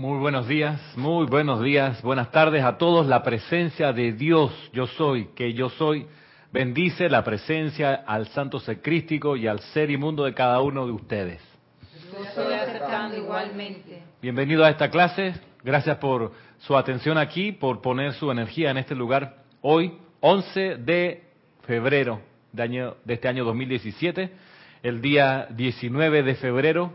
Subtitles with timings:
[0.00, 3.06] Muy buenos días, muy buenos días, buenas tardes a todos.
[3.06, 6.06] La presencia de Dios, yo soy, que yo soy,
[6.50, 11.42] bendice la presencia al santo secrístico y al ser inmundo de cada uno de ustedes.
[12.14, 14.02] Yo estoy aceptando igualmente.
[14.22, 18.94] Bienvenido a esta clase, gracias por su atención aquí, por poner su energía en este
[18.94, 19.44] lugar.
[19.60, 21.24] Hoy, 11 de
[21.66, 22.22] febrero
[22.52, 24.32] de, año, de este año 2017,
[24.82, 26.90] el día 19 de febrero,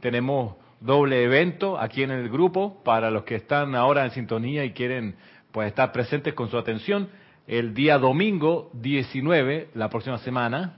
[0.00, 4.72] tenemos doble evento aquí en el grupo para los que están ahora en sintonía y
[4.72, 5.16] quieren
[5.52, 7.08] pues estar presentes con su atención.
[7.46, 10.74] El día domingo 19, la próxima semana,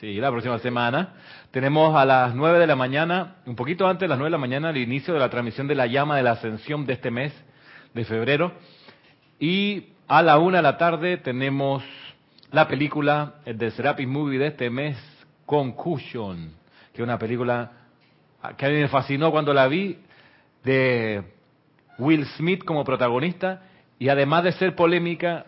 [0.00, 1.14] sí, la próxima semana,
[1.50, 4.38] tenemos a las 9 de la mañana, un poquito antes de las 9 de la
[4.38, 7.32] mañana, el inicio de la transmisión de la llama de la ascensión de este mes
[7.92, 8.52] de febrero.
[9.38, 11.82] Y a la 1 de la tarde tenemos
[12.50, 14.96] la película de Serapis Movie de este mes,
[15.44, 16.52] Concussion,
[16.92, 17.83] que es una película
[18.56, 19.98] que a mí me fascinó cuando la vi,
[20.62, 21.22] de
[21.98, 23.62] Will Smith como protagonista,
[23.98, 25.46] y además de ser polémica,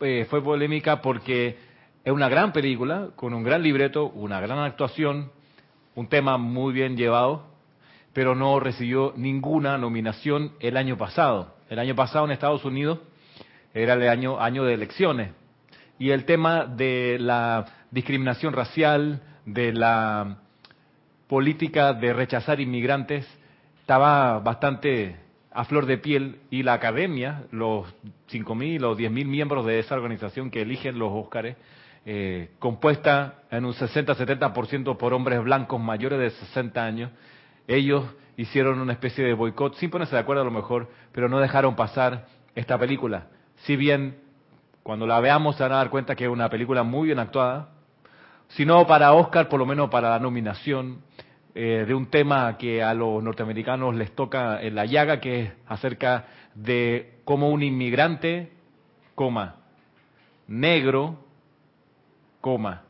[0.00, 1.58] eh, fue polémica porque
[2.04, 5.30] es una gran película, con un gran libreto, una gran actuación,
[5.94, 7.46] un tema muy bien llevado,
[8.12, 11.54] pero no recibió ninguna nominación el año pasado.
[11.68, 13.00] El año pasado en Estados Unidos
[13.74, 15.32] era el año, año de elecciones,
[15.98, 20.38] y el tema de la discriminación racial, de la
[21.28, 23.26] política de rechazar inmigrantes
[23.80, 25.16] estaba bastante
[25.52, 27.86] a flor de piel y la academia, los
[28.30, 31.56] 5.000 o 10.000 miembros de esa organización que eligen los Óscares,
[32.06, 37.10] eh, compuesta en un 60-70% por hombres blancos mayores de 60 años,
[37.66, 38.04] ellos
[38.36, 41.76] hicieron una especie de boicot, sin ponerse de acuerdo a lo mejor, pero no dejaron
[41.76, 43.26] pasar esta película.
[43.56, 44.16] Si bien
[44.82, 47.70] cuando la veamos se van a dar cuenta que es una película muy bien actuada,
[48.48, 51.02] si no para Oscar, por lo menos para la nominación
[51.60, 55.52] eh, de un tema que a los norteamericanos les toca en la llaga, que es
[55.66, 58.52] acerca de cómo un inmigrante,
[59.16, 59.56] coma,
[60.46, 61.18] negro,
[62.40, 62.84] coma,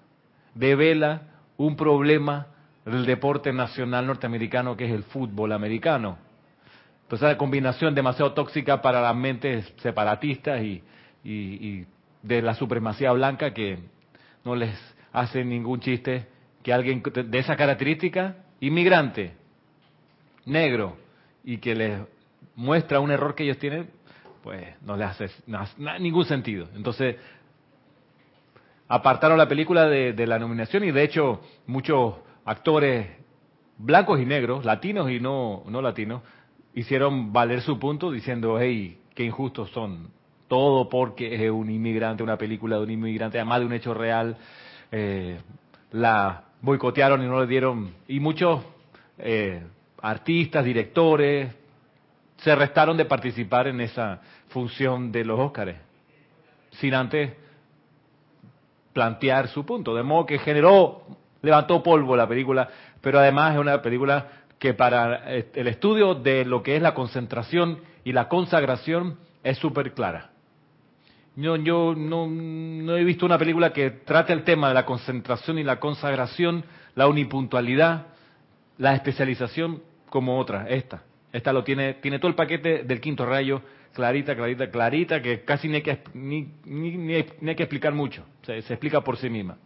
[0.54, 1.22] devela
[1.56, 2.48] un problema
[2.84, 6.18] del deporte nacional norteamericano que es el fútbol americano.
[7.04, 10.82] Entonces, la combinación demasiado tóxica para las mentes separatistas y,
[11.24, 11.86] y
[12.22, 13.78] de la supremacía blanca que
[14.44, 14.78] no les
[15.10, 16.26] hace ningún chiste
[16.62, 19.34] que alguien de esa característica, inmigrante,
[20.46, 20.96] negro,
[21.44, 22.00] y que les
[22.56, 23.90] muestra un error que ellos tienen,
[24.42, 25.30] pues no les hace
[26.00, 26.68] ningún sentido.
[26.74, 27.16] Entonces,
[28.88, 32.14] apartaron la película de, de, la nominación y de hecho muchos
[32.44, 33.06] actores
[33.78, 36.22] blancos y negros, latinos y no, no latinos,
[36.74, 40.10] hicieron valer su punto diciendo, hey, qué injustos son.
[40.48, 44.36] Todo porque es un inmigrante, una película de un inmigrante, además de un hecho real
[44.90, 45.38] eh,
[45.92, 48.62] la boicotearon y no le dieron, y muchos
[49.18, 49.62] eh,
[50.00, 51.54] artistas, directores,
[52.38, 55.76] se restaron de participar en esa función de los Óscares,
[56.72, 57.32] sin antes
[58.92, 61.02] plantear su punto, de modo que generó,
[61.42, 62.68] levantó polvo la película,
[63.00, 64.26] pero además es una película
[64.58, 69.58] que para eh, el estudio de lo que es la concentración y la consagración es
[69.58, 70.30] súper clara.
[71.40, 75.56] Yo, yo no, no, he visto una película que trate el tema de la concentración
[75.60, 76.64] y la consagración,
[76.96, 78.08] la unipuntualidad,
[78.76, 81.04] la especialización como otra, esta.
[81.32, 83.62] Esta lo tiene, tiene todo el paquete del quinto rayo,
[83.92, 88.58] clarita, clarita, clarita, que casi ni hay que, ni, ni, hay que explicar mucho, se,
[88.58, 89.58] explica por sí misma.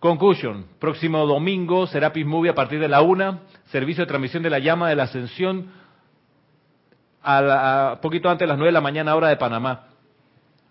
[0.00, 4.58] Conclusion, próximo domingo, Serapis Movie a partir de la una, servicio de transmisión de la
[4.58, 5.70] llama de la ascensión,
[7.22, 9.87] a, la, a poquito antes de las nueve de la mañana, hora de Panamá.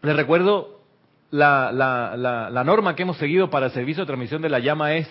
[0.02, 0.82] Les recuerdo,
[1.32, 2.16] la, la,
[2.50, 5.08] la, norma que hemos seguido para el servicio de transmisión de la llama es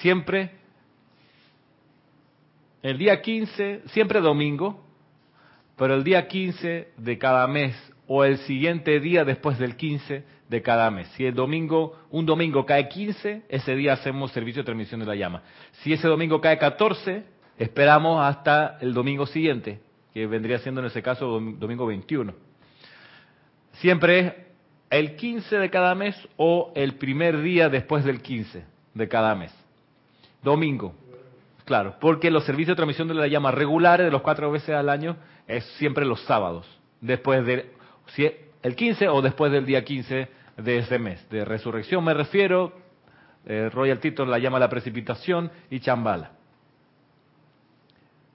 [0.00, 0.50] siempre
[2.82, 4.84] el día 15, siempre domingo,
[5.76, 7.74] pero el día 15 de cada mes
[8.06, 11.08] o el siguiente día después del 15 de cada mes.
[11.16, 15.14] Si el domingo, un domingo cae 15, ese día hacemos servicio de transmisión de la
[15.14, 15.42] llama.
[15.82, 17.24] Si ese domingo cae 14,
[17.56, 19.80] esperamos hasta el domingo siguiente,
[20.12, 22.53] que vendría siendo en ese caso domingo 21
[23.74, 24.32] siempre es
[24.90, 29.52] el 15 de cada mes o el primer día después del 15 de cada mes.
[30.42, 30.94] Domingo.
[31.64, 34.90] Claro, porque los servicios de transmisión de la llama regulares de los cuatro veces al
[34.90, 35.16] año
[35.46, 36.66] es siempre los sábados,
[37.00, 37.72] después de
[38.08, 38.30] si
[38.62, 40.28] el 15 o después del día 15
[40.58, 41.26] de ese mes.
[41.30, 42.72] De resurrección me refiero,
[43.46, 46.32] eh, Royal Tito la llama la precipitación y chambala.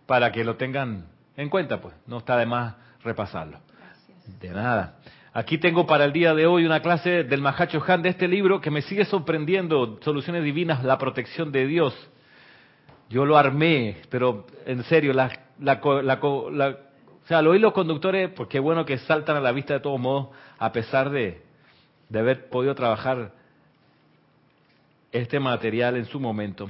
[0.08, 1.06] Para que lo tengan
[1.38, 3.60] en cuenta, pues, no está de más repasarlo.
[3.80, 4.40] Gracias.
[4.40, 4.96] De nada.
[5.34, 8.62] Aquí tengo para el día de hoy una clase del Mahacho Han de este libro
[8.62, 11.94] que me sigue sorprendiendo, Soluciones Divinas, la protección de Dios.
[13.10, 18.60] Yo lo armé, pero en serio, las la, la, o sea, los conductores, pues qué
[18.60, 21.42] bueno que saltan a la vista de todos modos, a pesar de,
[22.10, 23.32] de haber podido trabajar
[25.12, 26.70] este material en su momento.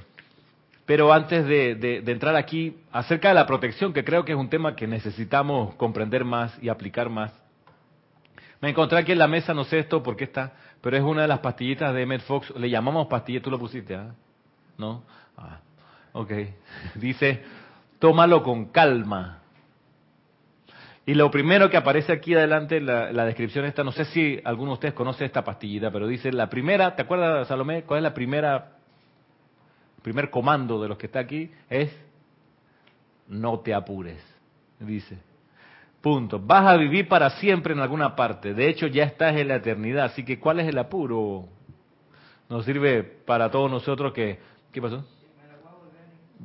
[0.86, 4.76] Pero antes de, entrar aquí, acerca de la protección, que creo que es un tema
[4.76, 7.32] que necesitamos comprender más y aplicar más,
[8.62, 11.22] me encontré aquí en la mesa, no sé esto por qué está, pero es una
[11.22, 14.14] de las pastillitas de Emmett Fox, le llamamos pastilla, tú lo pusiste, ¿ah?
[14.78, 15.04] ¿No?
[15.38, 15.60] Ah,
[16.14, 16.32] ok.
[16.96, 17.44] Dice,
[18.00, 19.40] tómalo con calma.
[21.06, 24.72] Y lo primero que aparece aquí adelante, la, la descripción esta, no sé si alguno
[24.72, 27.84] de ustedes conoce esta pastillita, pero dice, la primera, ¿te acuerdas, Salomé?
[27.84, 28.74] ¿Cuál es la primera,
[30.04, 31.50] primer comando de los que está aquí?
[31.70, 31.90] Es,
[33.28, 34.22] no te apures,
[34.80, 35.29] dice.
[36.02, 36.40] Punto.
[36.40, 38.54] Vas a vivir para siempre en alguna parte.
[38.54, 40.06] De hecho, ya estás en la eternidad.
[40.06, 41.48] Así que, ¿cuál es el apuro?
[42.48, 44.40] Nos sirve para todos nosotros que...
[44.72, 45.04] ¿Qué pasó?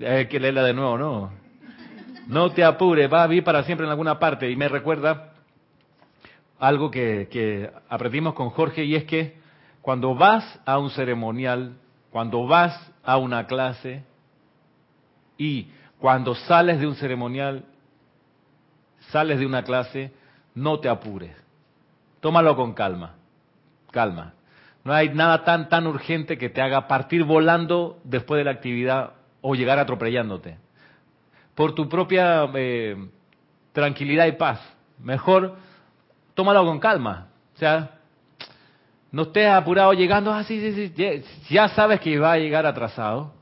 [0.05, 1.31] Hay que leerla de nuevo, ¿no?
[2.27, 4.51] No te apures, vas a vivir para siempre en alguna parte.
[4.51, 5.35] Y me recuerda
[6.59, 9.37] algo que, que aprendimos con Jorge y es que
[9.83, 11.77] cuando vas a un ceremonial,
[12.11, 14.03] cuando vas a una clase
[15.37, 15.69] y
[15.99, 17.65] cuando sales de un ceremonial
[19.15, 20.13] sales de una clase,
[20.57, 21.31] no te apures.
[22.19, 23.15] Tómalo con calma.
[23.93, 24.35] Calma.
[24.83, 29.13] No hay nada tan tan urgente que te haga partir volando después de la actividad
[29.41, 30.59] o llegar atropellándote.
[31.55, 33.09] Por tu propia eh,
[33.73, 34.59] tranquilidad y paz.
[34.99, 35.59] Mejor
[36.35, 37.29] tómalo con calma.
[37.55, 38.01] O sea,
[39.13, 43.33] no estés apurado llegando, ah, sí, sí, sí, ya sabes que va a llegar atrasado.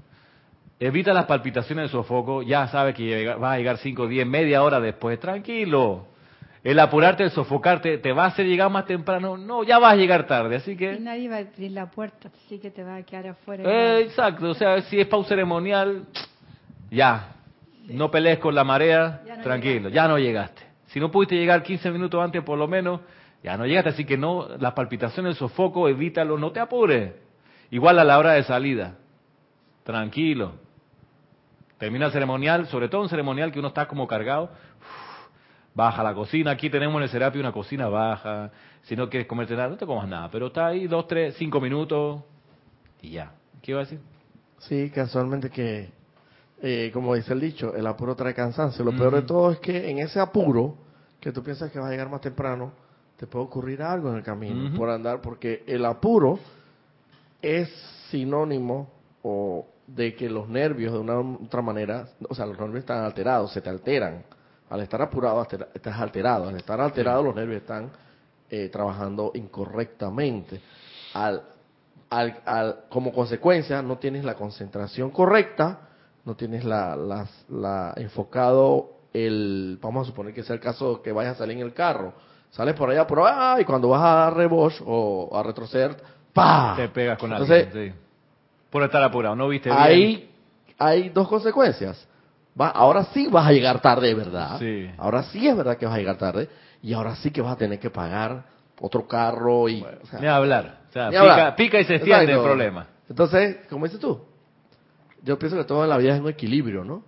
[0.85, 4.81] Evita las palpitaciones de sofoco, ya sabes que va a llegar 5, 10, media hora
[4.81, 6.09] después, tranquilo.
[6.65, 9.37] El apurarte, el sofocarte, ¿te va a hacer llegar más temprano?
[9.37, 10.95] No, ya vas a llegar tarde, así que...
[10.95, 13.63] Y nadie va a abrir la puerta, así que te va a quedar afuera.
[13.65, 16.05] Eh, exacto, o sea, si es un ceremonial,
[16.91, 17.29] ya.
[17.87, 20.63] No pelees con la marea, tranquilo, ya no llegaste.
[20.87, 23.03] Si no pudiste llegar 15 minutos antes, por lo menos,
[23.45, 27.13] ya no llegaste, así que no, las palpitaciones, el sofoco, evítalo, no te apures.
[27.71, 28.97] Igual a la hora de salida,
[29.85, 30.72] tranquilo.
[31.83, 34.51] Termina el ceremonial, sobre todo un ceremonial que uno está como cargado,
[35.75, 36.53] baja la cocina.
[36.53, 38.53] Aquí tenemos en el Serapio una cocina baja.
[38.83, 40.31] Si no quieres comerte nada, no te comas nada.
[40.31, 42.23] Pero está ahí dos, tres, cinco minutos
[43.01, 43.33] y ya.
[43.61, 43.99] ¿Qué iba a decir?
[44.59, 45.91] Sí, casualmente que,
[46.63, 48.85] eh, como dice el dicho, el apuro trae cansancio.
[48.85, 50.77] Lo peor de todo es que en ese apuro,
[51.19, 52.71] que tú piensas que vas a llegar más temprano,
[53.17, 56.39] te puede ocurrir algo en el camino por andar, porque el apuro
[57.43, 57.69] es
[58.09, 58.89] sinónimo
[59.25, 63.05] o de que los nervios de una u otra manera, o sea, los nervios están
[63.05, 64.25] alterados, se te alteran.
[64.71, 66.49] Al estar apurado, estás alterado.
[66.49, 67.91] Al estar alterado, los nervios están
[68.49, 70.61] eh, trabajando incorrectamente.
[71.13, 71.43] Al,
[72.09, 75.89] al, al, como consecuencia, no tienes la concentración correcta,
[76.25, 81.13] no tienes la, la, la, enfocado el, vamos a suponer que sea el caso que
[81.13, 82.15] vayas a salir en el carro.
[82.51, 85.97] Sales por allá, por allá, y cuando vas a dar rebosh o a retroceder,
[86.33, 86.75] ¡pa!
[86.77, 88.02] Te pegas con Entonces, alguien, sí
[88.73, 89.83] por estar apurado, ¿no viste bien?
[89.83, 90.31] Hay,
[90.79, 92.09] hay dos consecuencias.
[92.59, 94.59] Va, ahora sí vas a llegar tarde, ¿verdad?
[94.59, 94.91] Sí.
[94.97, 96.49] Ahora sí es verdad que vas a llegar tarde.
[96.81, 98.45] Y ahora sí que vas a tener que pagar
[98.81, 99.85] otro carro y...
[100.19, 100.81] ni hablar.
[100.89, 102.87] O sea, pica, pica, y se extiende el problema.
[103.11, 104.23] Entonces, como dices tú,
[105.23, 107.05] yo pienso que todo en la vida es un equilibrio, ¿no?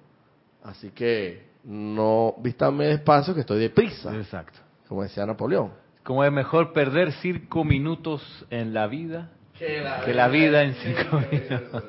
[0.63, 4.15] Así que no vístame despacio que estoy deprisa.
[4.15, 4.59] Exacto.
[4.87, 5.73] Como decía Napoleón.
[6.03, 11.85] Como es mejor perder cinco minutos en la vida que la, vida en cinco minutos.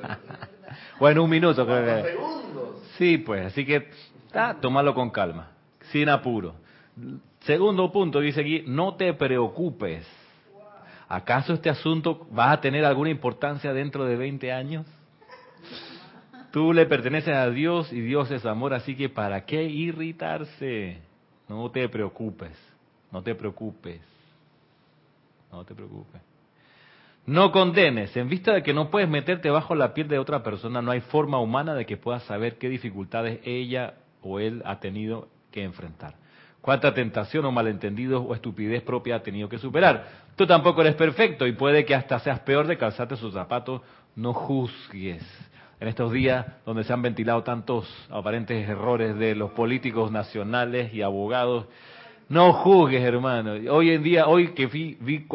[0.99, 1.65] bueno, un minuto.
[1.65, 2.15] Creo que...
[2.97, 3.89] Sí, pues, así que
[4.61, 5.51] tómalo con calma,
[5.91, 6.55] sin apuro.
[7.41, 10.07] Segundo punto, dice aquí, no te preocupes.
[11.07, 14.85] ¿Acaso este asunto va a tener alguna importancia dentro de 20 años?
[16.51, 20.99] Tú le perteneces a Dios y Dios es amor, así que ¿para qué irritarse?
[21.49, 22.57] No te preocupes,
[23.11, 24.01] no te preocupes,
[25.51, 26.34] no te preocupes.
[27.25, 28.15] No condenes.
[28.15, 31.01] En vista de que no puedes meterte bajo la piel de otra persona, no hay
[31.01, 36.15] forma humana de que puedas saber qué dificultades ella o él ha tenido que enfrentar.
[36.61, 40.25] Cuánta tentación o malentendido o estupidez propia ha tenido que superar.
[40.35, 43.81] Tú tampoco eres perfecto y puede que hasta seas peor de calzarte sus zapatos.
[44.15, 45.23] No juzgues.
[45.79, 51.01] En estos días donde se han ventilado tantos aparentes errores de los políticos nacionales y
[51.01, 51.65] abogados,
[52.29, 53.53] no juzgues, hermano.
[53.71, 55.27] Hoy en día, hoy que vi, vi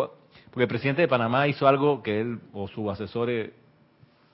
[0.50, 3.50] porque el presidente de Panamá hizo algo que él o sus asesores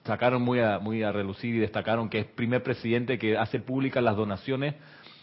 [0.05, 4.03] sacaron muy a, muy a relucir y destacaron que es primer presidente que hace públicas
[4.03, 4.75] las donaciones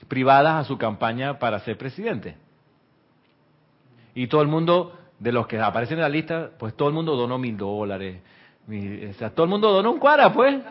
[0.07, 2.35] privadas a su campaña para ser presidente.
[4.13, 7.15] Y todo el mundo, de los que aparecen en la lista, pues todo el mundo
[7.15, 8.21] donó mil dólares.
[8.67, 10.61] o sea, todo el mundo donó un cuara, pues.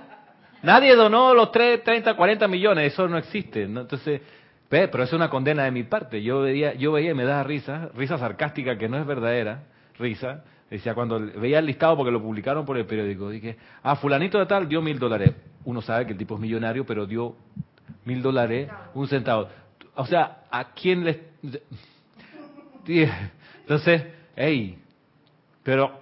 [0.63, 3.65] Nadie donó los 3, 30, 40 millones, eso no existe.
[3.65, 4.21] Entonces,
[4.69, 6.23] pero es una condena de mi parte.
[6.23, 9.65] Yo veía, yo veía y me daba risa, risa sarcástica que no es verdadera,
[9.99, 10.45] risa.
[10.71, 14.47] Decía, cuando veía el listado, porque lo publicaron por el periódico, dije, ah, fulanito de
[14.47, 15.35] tal dio mil dólares.
[15.65, 17.37] Uno sabe que el tipo es millonario, pero dio
[18.05, 19.49] mil dólares, un centavo.
[19.95, 21.21] O sea, ¿a quién le...?
[23.61, 24.03] Entonces,
[24.35, 24.79] hey,
[25.63, 26.01] pero,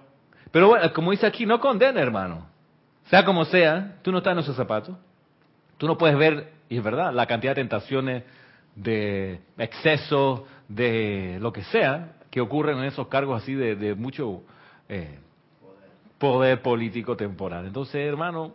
[0.51, 2.47] pero bueno, como dice aquí, no condena, hermano.
[3.05, 4.95] Sea como sea, tú no estás en esos zapatos.
[5.77, 8.23] Tú no puedes ver, y es verdad, la cantidad de tentaciones
[8.75, 14.41] de exceso, de lo que sea, que ocurren en esos cargos así de, mucho
[14.89, 15.19] eh,
[16.17, 17.67] poder político temporal.
[17.67, 18.53] Entonces, hermano,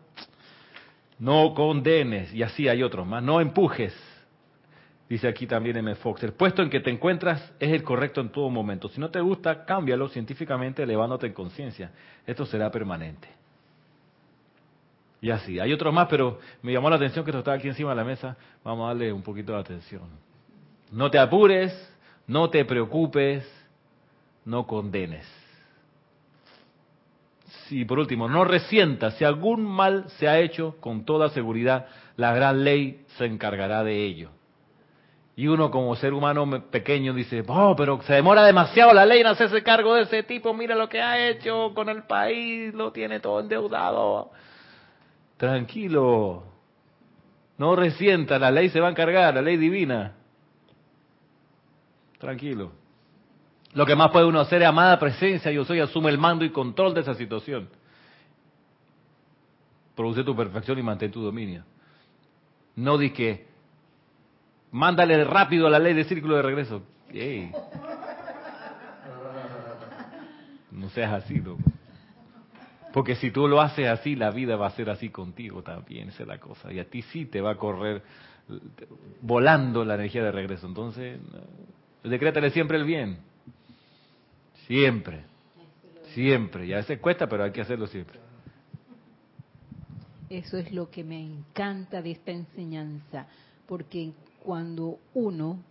[1.18, 3.95] no condenes, y así hay otros más, no empujes.
[5.09, 5.95] Dice aquí también M.
[5.97, 8.88] Fox, el puesto en que te encuentras es el correcto en todo momento.
[8.88, 11.92] Si no te gusta, cámbialo científicamente elevándote en conciencia.
[12.26, 13.28] Esto será permanente.
[15.21, 15.61] Y así.
[15.61, 18.04] Hay otros más, pero me llamó la atención que esto está aquí encima de la
[18.04, 18.37] mesa.
[18.64, 20.02] Vamos a darle un poquito de atención.
[20.90, 21.73] No te apures,
[22.26, 23.45] no te preocupes,
[24.47, 25.26] no condenes.
[27.69, 29.15] Y por último, no resientas.
[29.17, 31.87] Si algún mal se ha hecho, con toda seguridad,
[32.17, 34.31] la gran ley se encargará de ello.
[35.35, 39.26] Y uno como ser humano pequeño dice, oh, pero se demora demasiado la ley en
[39.26, 43.21] hacerse cargo de ese tipo, mira lo que ha hecho con el país, lo tiene
[43.21, 44.31] todo endeudado.
[45.37, 46.45] Tranquilo.
[47.59, 50.15] No resienta, la ley se va a encargar, la ley divina.
[52.19, 52.86] Tranquilo.
[53.76, 56.50] Lo que más puede uno hacer es amada presencia, yo soy, asume el mando y
[56.50, 57.68] control de esa situación.
[59.95, 61.62] Produce tu perfección y mantén tu dominio.
[62.76, 63.47] No di que,
[64.71, 66.85] mándale rápido la ley de círculo de regreso.
[70.71, 71.61] No seas así, loco.
[72.95, 76.23] Porque si tú lo haces así, la vida va a ser así contigo también, esa
[76.23, 76.73] es la cosa.
[76.73, 78.02] Y a ti sí te va a correr
[79.21, 80.66] volando la energía de regreso.
[80.66, 81.21] Entonces,
[82.02, 83.36] decrétale siempre el bien.
[84.66, 85.25] Siempre.
[86.14, 86.66] Siempre.
[86.66, 88.18] Y a veces cuesta, pero hay que hacerlo siempre.
[90.28, 93.28] Eso es lo que me encanta de esta enseñanza,
[93.66, 95.62] porque cuando uno,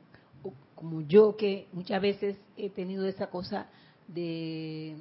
[0.75, 3.67] como yo que muchas veces he tenido esa cosa
[4.07, 4.95] de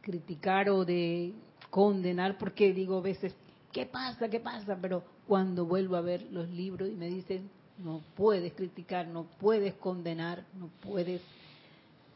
[0.00, 1.32] criticar o de
[1.70, 3.34] condenar porque digo a veces,
[3.72, 4.28] ¿qué pasa?
[4.28, 4.76] ¿Qué pasa?
[4.80, 7.48] Pero cuando vuelvo a ver los libros y me dicen,
[7.78, 11.22] no puedes criticar, no puedes condenar, no puedes...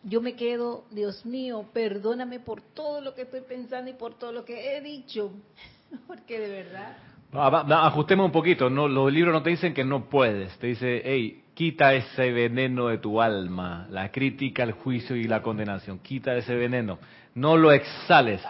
[0.08, 4.30] Yo me quedo, Dios mío, perdóname por todo lo que estoy pensando y por todo
[4.30, 5.32] lo que he dicho,
[6.06, 6.96] porque de verdad...
[7.32, 11.42] Ajustemos un poquito, no, los libros no te dicen que no puedes, te dice, hey,
[11.54, 16.54] quita ese veneno de tu alma, la crítica, el juicio y la condenación, quita ese
[16.54, 17.00] veneno,
[17.34, 18.40] no lo exhales,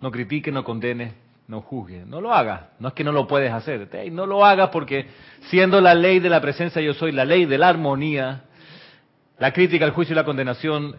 [0.00, 1.12] no critique, no condene,
[1.46, 2.04] no juzgue.
[2.06, 2.70] No lo haga.
[2.78, 3.88] No es que no lo puedes hacer.
[4.12, 5.06] No lo hagas porque
[5.48, 8.44] siendo la ley de la presencia yo soy, la ley de la armonía,
[9.38, 10.96] la crítica, el juicio y la condenación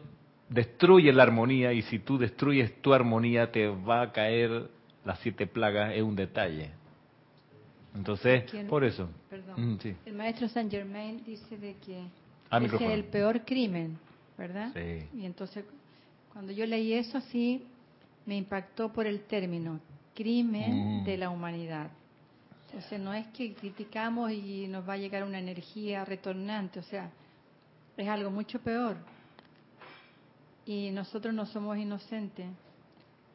[0.49, 4.69] destruyen la armonía y si tú destruyes tu armonía te va a caer
[5.05, 6.71] las siete plagas es un detalle.
[7.95, 9.09] Entonces, por eso.
[9.29, 9.75] Perdón.
[9.75, 12.03] Mm, el maestro Saint Germain dice de que
[12.49, 13.97] ah, es el peor crimen,
[14.37, 14.71] ¿verdad?
[14.73, 15.19] Sí.
[15.19, 15.65] Y entonces,
[16.31, 17.63] cuando yo leí eso así,
[18.25, 19.79] me impactó por el término
[20.13, 21.03] crimen mm.
[21.05, 21.89] de la humanidad.
[22.67, 27.09] Entonces no es que criticamos y nos va a llegar una energía retornante, o sea,
[28.03, 28.95] es algo mucho peor.
[30.65, 32.47] Y nosotros no somos inocentes.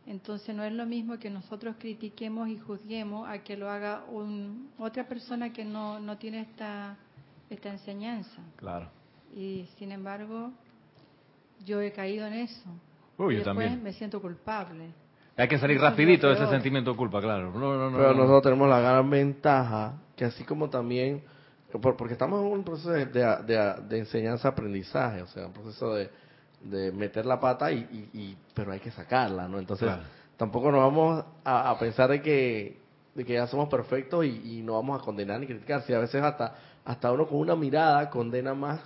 [0.07, 4.71] Entonces no es lo mismo que nosotros critiquemos y juzguemos a que lo haga un,
[4.79, 6.97] otra persona que no, no tiene esta,
[7.49, 8.43] esta enseñanza.
[8.57, 8.89] Claro.
[9.35, 10.53] Y sin embargo,
[11.65, 12.69] yo he caído en eso.
[13.17, 13.83] Uy, yo también.
[13.83, 14.91] me siento culpable.
[15.37, 17.51] Hay que salir rapidito de ese sentimiento de culpa, claro.
[17.53, 21.23] Pero nosotros tenemos la gran ventaja que así como también,
[21.81, 26.11] porque estamos en un proceso de, de, enseñanza-aprendizaje, o sea, un proceso de,
[26.63, 29.59] de meter la pata, y, pero hay que sacarla, ¿no?
[29.59, 29.91] Entonces,
[30.37, 32.79] tampoco nos vamos a, pensar de que,
[33.15, 35.83] de que ya somos perfectos y, y no vamos a condenar ni criticar.
[35.83, 36.55] Si a veces hasta,
[36.85, 38.81] hasta uno con una mirada condena más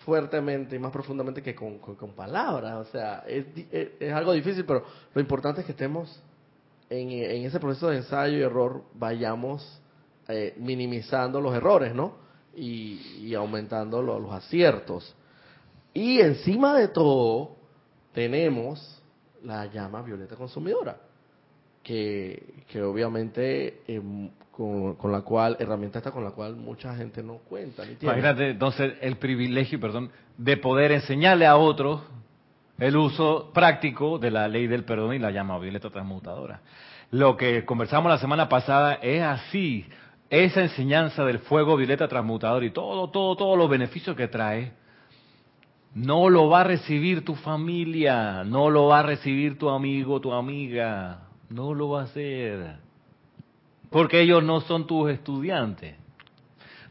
[0.00, 2.74] fuertemente y más profundamente que con, con, palabras.
[2.74, 6.22] O sea, es, es, algo difícil, pero lo importante es que estemos
[6.88, 9.82] en, en ese proceso de ensayo y error, vayamos
[10.28, 12.16] eh, minimizando los errores, ¿no?
[12.54, 15.14] Y, aumentando los aciertos.
[15.94, 17.56] Y encima de todo,
[18.12, 19.02] tenemos
[19.44, 20.98] la llama violeta consumidora,
[21.82, 27.38] que, que obviamente em, con, la cual, herramienta esta con la cual mucha gente no
[27.38, 27.84] cuenta.
[27.84, 32.02] Ni Imagínate entonces el privilegio, perdón, de poder enseñarle a otros
[32.78, 36.60] el uso práctico de la ley del perdón y la llama violeta transmutadora.
[37.12, 39.86] lo que conversamos la semana pasada es así.
[40.30, 44.72] Esa enseñanza del fuego violeta transmutador y todo, todo, todos los beneficios que trae,
[45.94, 50.32] no lo va a recibir tu familia, no lo va a recibir tu amigo, tu
[50.32, 52.76] amiga, no lo va a hacer.
[53.90, 55.96] Porque ellos no son tus estudiantes.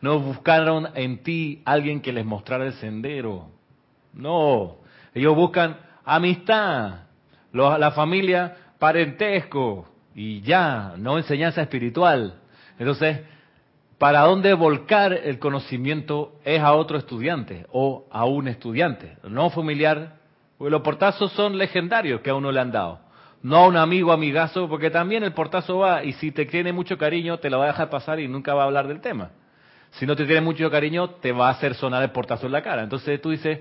[0.02, 3.50] No buscaron en ti alguien que les mostrara el sendero.
[4.14, 4.78] No,
[5.14, 7.02] ellos buscan amistad,
[7.52, 12.42] la familia, parentesco y ya, no enseñanza espiritual.
[12.80, 13.22] Entonces,
[13.98, 19.18] ¿para dónde volcar el conocimiento es a otro estudiante o a un estudiante?
[19.28, 20.18] No familiar,
[20.58, 23.00] porque los portazos son legendarios que a uno le han dado.
[23.44, 26.98] No a un amigo, amigazo, porque también el portazo va y si te tiene mucho
[26.98, 29.32] cariño te lo va a dejar pasar y nunca va a hablar del tema.
[29.92, 32.62] Si no te tiene mucho cariño, te va a hacer sonar el portazo en la
[32.62, 32.84] cara.
[32.84, 33.60] Entonces tú dices,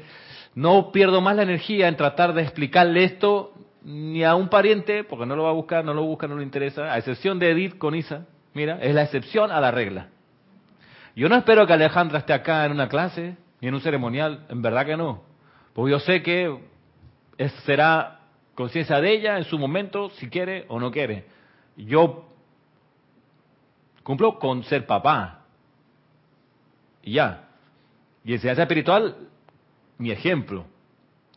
[0.55, 5.27] no pierdo más la energía en tratar de explicarle esto ni a un pariente, porque
[5.27, 7.79] no lo va a buscar, no lo busca, no le interesa, a excepción de Edith
[7.79, 8.27] con Isa.
[8.57, 10.09] Mira, es la excepción a la regla.
[11.15, 14.63] Yo no espero que Alejandra esté acá en una clase, ni en un ceremonial, en
[14.63, 15.25] verdad que no.
[15.75, 16.59] Porque yo sé que
[17.67, 18.21] será
[18.55, 21.27] conciencia de ella en su momento, si quiere o no quiere.
[21.77, 22.31] Yo
[24.03, 25.45] cumplo con ser papá,
[27.03, 27.51] y ya.
[28.25, 29.17] Y enseñanza espiritual,
[29.99, 30.65] mi ejemplo.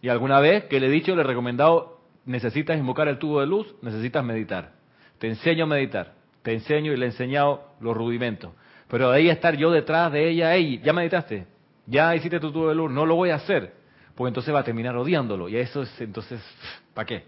[0.02, 3.48] Y alguna vez que le he dicho, le he recomendado, necesitas invocar el tubo de
[3.48, 4.72] luz, necesitas meditar.
[5.18, 8.52] Te enseño a meditar, te enseño y le he enseñado los rudimentos.
[8.88, 11.46] Pero de ahí estar yo detrás de ella, hey, ya meditaste,
[11.86, 13.74] ya hiciste tu tubo de luz, no lo voy a hacer,
[14.16, 15.48] porque entonces va a terminar odiándolo.
[15.50, 16.42] Y eso es, entonces,
[16.94, 17.24] ¿para qué?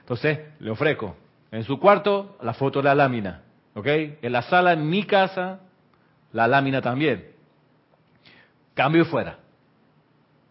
[0.00, 1.16] Entonces, le ofrezco
[1.50, 3.42] en su cuarto la foto de la lámina,
[3.74, 3.86] ¿ok?
[3.86, 5.60] En la sala, en mi casa,
[6.32, 7.30] la lámina también.
[8.74, 9.38] Cambio y fuera.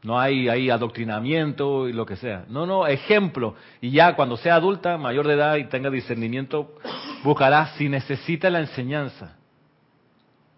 [0.05, 2.45] No hay ahí adoctrinamiento y lo que sea.
[2.47, 3.55] No, no, ejemplo.
[3.81, 6.75] Y ya cuando sea adulta, mayor de edad y tenga discernimiento,
[7.24, 9.35] buscará si necesita la enseñanza.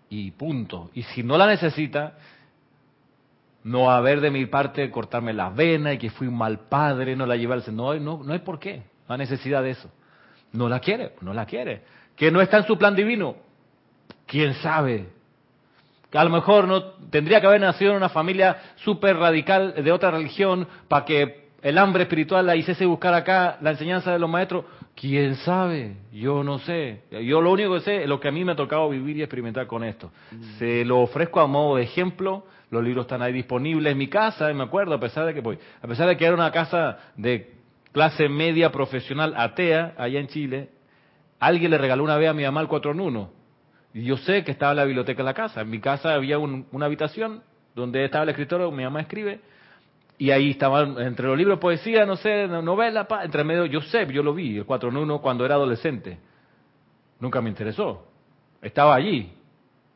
[0.10, 0.92] Y punto.
[0.94, 2.18] Y si no la necesita,
[3.64, 7.26] no haber de mi parte cortarme la vena y que fui un mal padre, no
[7.26, 9.90] la llevé al no, no, no hay por qué, no hay necesidad de eso.
[10.52, 11.84] No la quiere, no la quiere.
[12.18, 13.38] Que no está en su plan divino,
[14.26, 15.08] quién sabe
[16.14, 20.12] a lo mejor no tendría que haber nacido en una familia súper radical de otra
[20.12, 24.66] religión para que el hambre espiritual la hiciese buscar acá la enseñanza de los maestros.
[24.96, 25.98] ¿Quién sabe?
[26.12, 27.02] Yo no sé.
[27.12, 29.22] Yo lo único que sé es lo que a mí me ha tocado vivir y
[29.22, 30.12] experimentar con esto.
[30.32, 30.44] Mm.
[30.60, 32.46] Se lo ofrezco a modo de ejemplo.
[32.70, 35.58] Los libros están ahí disponibles en mi casa, y me acuerdo, a pesar de que
[35.82, 37.54] a pesar de que era una casa de
[37.94, 40.70] clase media profesional atea allá en Chile,
[41.40, 43.37] alguien le regaló una vez a mi mamá el 4 en 1
[43.98, 45.62] y yo sé que estaba la biblioteca en la casa.
[45.62, 47.42] En mi casa había una habitación
[47.74, 49.40] donde estaba el escritorio, mi mamá escribe,
[50.20, 54.22] y ahí estaban entre los libros poesía, no sé, novela, entre medio, yo sé, yo
[54.22, 56.20] lo vi, el 4 en 1 cuando era adolescente.
[57.20, 58.06] Nunca me interesó.
[58.62, 59.34] Estaba allí.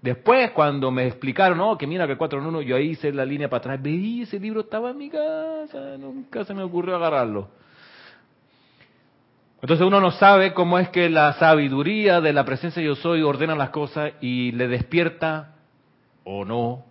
[0.02, 3.14] Después, cuando me explicaron, oh, que mira que el 4 en 1, yo ahí hice
[3.14, 6.96] la línea para atrás, veí ese libro estaba en mi casa, nunca se me ocurrió
[6.96, 7.50] agarrarlo.
[9.62, 13.56] Entonces uno no sabe cómo es que la sabiduría de la presencia yo soy ordena
[13.56, 15.56] las cosas y le despierta
[16.24, 16.86] o no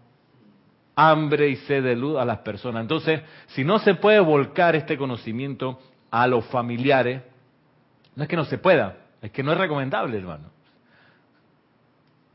[0.95, 2.83] hambre y sed de luz a las personas.
[2.83, 5.81] Entonces, si no se puede volcar este conocimiento
[6.11, 7.23] a los familiares,
[8.15, 10.51] no es que no se pueda, es que no es recomendable, hermano.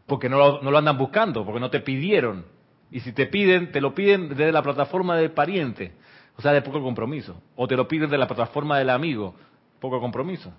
[0.08, 2.46] Porque no lo, no lo andan buscando, porque no te pidieron.
[2.92, 5.94] Y si te piden, te lo piden desde la plataforma del pariente,
[6.38, 7.42] o sea, de poco compromiso.
[7.56, 9.36] O te lo piden de la plataforma del amigo,
[9.86, 10.54] poco compromiso.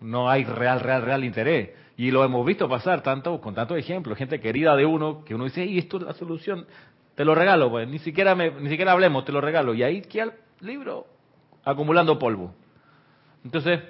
[0.00, 1.70] No hay real, real, real interés.
[1.96, 5.44] Y lo hemos visto pasar tanto, con tantos ejemplos, gente querida de uno, que uno
[5.44, 6.66] dice, y esto es la solución,
[7.14, 9.74] te lo regalo, pues, ni siquiera, me, ni siquiera hablemos, te lo regalo.
[9.74, 10.32] Y ahí queda el
[10.66, 11.06] libro
[11.64, 12.54] acumulando polvo.
[13.44, 13.80] Entonces,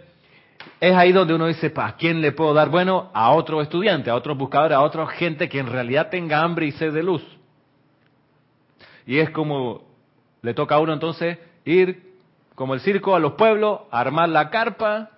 [0.80, 2.68] es ahí donde uno dice, ¿a quién le puedo dar?
[2.68, 6.66] Bueno, a otro estudiante, a otro buscador, a otra gente que en realidad tenga hambre
[6.66, 7.24] y sed de luz.
[9.06, 9.92] Y es como
[10.42, 12.11] le toca a uno entonces ir
[12.54, 15.10] como el circo a los pueblos, armar la carpa,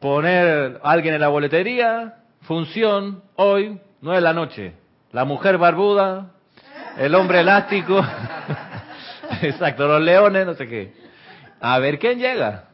[0.00, 4.74] poner a alguien en la boletería, función, hoy, nueve de la noche,
[5.12, 6.32] la mujer barbuda,
[6.98, 8.00] el hombre elástico,
[9.42, 10.94] exacto, los leones, no sé qué.
[11.60, 12.64] A ver quién llega.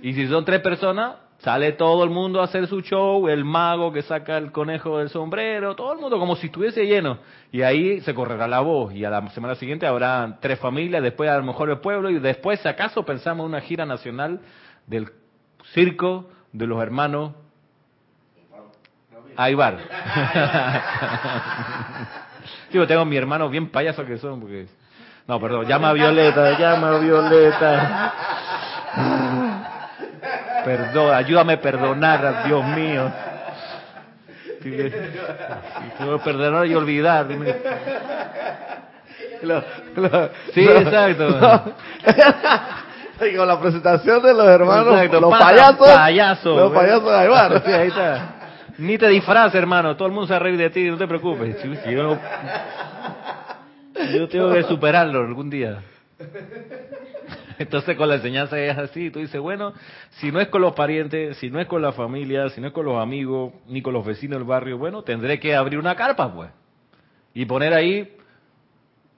[0.00, 3.92] Y si son tres personas, Sale todo el mundo a hacer su show, el mago
[3.92, 7.18] que saca el conejo del sombrero, todo el mundo como si estuviese lleno.
[7.50, 8.94] Y ahí se correrá la voz.
[8.94, 12.20] Y a la semana siguiente habrá tres familias, después a lo mejor el pueblo, y
[12.20, 14.40] después, si acaso, pensamos en una gira nacional
[14.86, 15.08] del
[15.72, 17.32] circo de los hermanos
[19.36, 19.78] Aybar.
[22.70, 24.68] sí, yo tengo mi hermano bien payaso que son, porque...
[25.26, 28.14] No, perdón, llama a Violeta, llama a Violeta.
[30.64, 33.10] Perdón, ayúdame a perdonar, Dios mío.
[36.24, 37.26] Perdonar y olvidar.
[40.54, 41.74] Sí, exacto.
[43.36, 46.56] con la presentación de los hermanos, los payasos.
[46.56, 47.62] los payasos de Aybar.
[47.66, 48.34] Sí, ahí está.
[48.78, 49.96] Ni te disfraces, hermano.
[49.96, 51.62] Todo el mundo se reír de ti, no te preocupes.
[51.84, 52.18] Yo,
[54.12, 55.78] yo tengo que superarlo algún día.
[57.62, 59.72] Entonces con la enseñanza es así, tú dices, bueno,
[60.20, 62.72] si no es con los parientes, si no es con la familia, si no es
[62.72, 66.32] con los amigos, ni con los vecinos del barrio, bueno, tendré que abrir una carpa,
[66.32, 66.50] pues.
[67.34, 68.16] Y poner ahí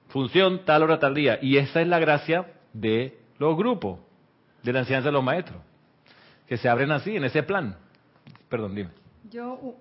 [0.09, 1.39] función tal hora, tal día.
[1.41, 3.99] Y esa es la gracia de los grupos,
[4.63, 5.61] de la enseñanza de los maestros,
[6.47, 7.75] que se abren así, en ese plan.
[8.47, 8.89] Perdón, dime.
[9.29, 9.75] Yo,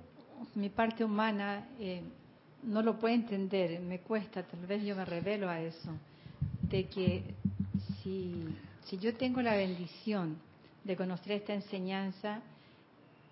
[0.55, 2.03] mi parte humana, eh,
[2.63, 5.91] no lo puedo entender, me cuesta, tal vez yo me revelo a eso,
[6.63, 7.23] de que
[8.05, 10.39] si, si yo tengo la bendición
[10.85, 12.43] de conocer esta enseñanza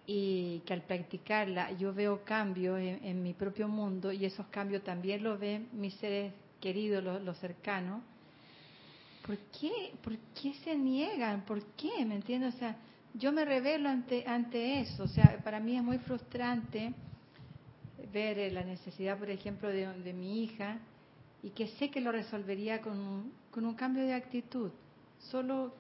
[0.07, 5.23] y que al practicarla yo veo cambios en, mi propio mundo y esos cambios también
[5.23, 8.03] los ven mis seres queridos, los, los cercanos,
[9.25, 11.45] ¿por qué, ¿por qué se niegan?
[11.45, 12.05] ¿Por qué?
[12.05, 12.55] ¿Me entiendes?
[12.57, 12.77] O sea,
[13.15, 15.05] yo me revelo ante, ante eso.
[15.05, 16.93] O sea, para mí es muy frustrante
[18.13, 20.79] ver eh, la necesidad, por ejemplo, de, mi hija
[21.43, 24.71] y que sé que lo resolvería con un, con un cambio de actitud.
[25.19, 25.75] Solo,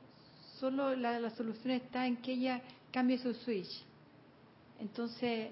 [0.59, 3.85] solo la, solución está en que ella cambie su switch.
[4.81, 5.51] Entonces,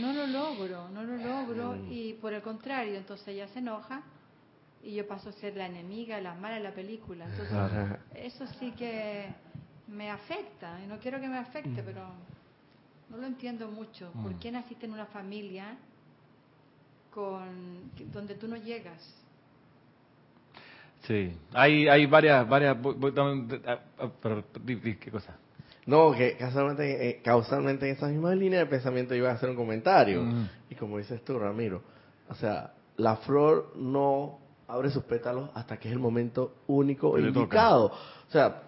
[0.00, 1.92] no lo logro, no lo logro mm.
[1.92, 4.02] y por el contrario, entonces ella se enoja
[4.82, 7.24] y yo paso a ser la enemiga, la mala de la película.
[7.24, 9.32] Entonces, eso sí que
[9.86, 11.84] me afecta, y no quiero que me afecte, mm.
[11.84, 12.08] pero
[13.08, 14.10] no lo entiendo mucho.
[14.12, 14.38] ¿Por mm.
[14.40, 15.76] qué naciste en una familia
[17.14, 19.00] con donde tú no llegas?
[21.06, 22.76] Sí, hay, hay varias, varias,
[25.00, 25.36] ¿qué cosa?
[25.84, 29.56] No, que casualmente, eh, causalmente en esa misma línea de pensamiento iba a hacer un
[29.56, 30.22] comentario.
[30.22, 30.48] Mm.
[30.70, 31.82] Y como dices tú, Ramiro,
[32.28, 37.22] o sea, la flor no abre sus pétalos hasta que es el momento único e
[37.22, 37.86] indicado.
[37.86, 38.62] O sea,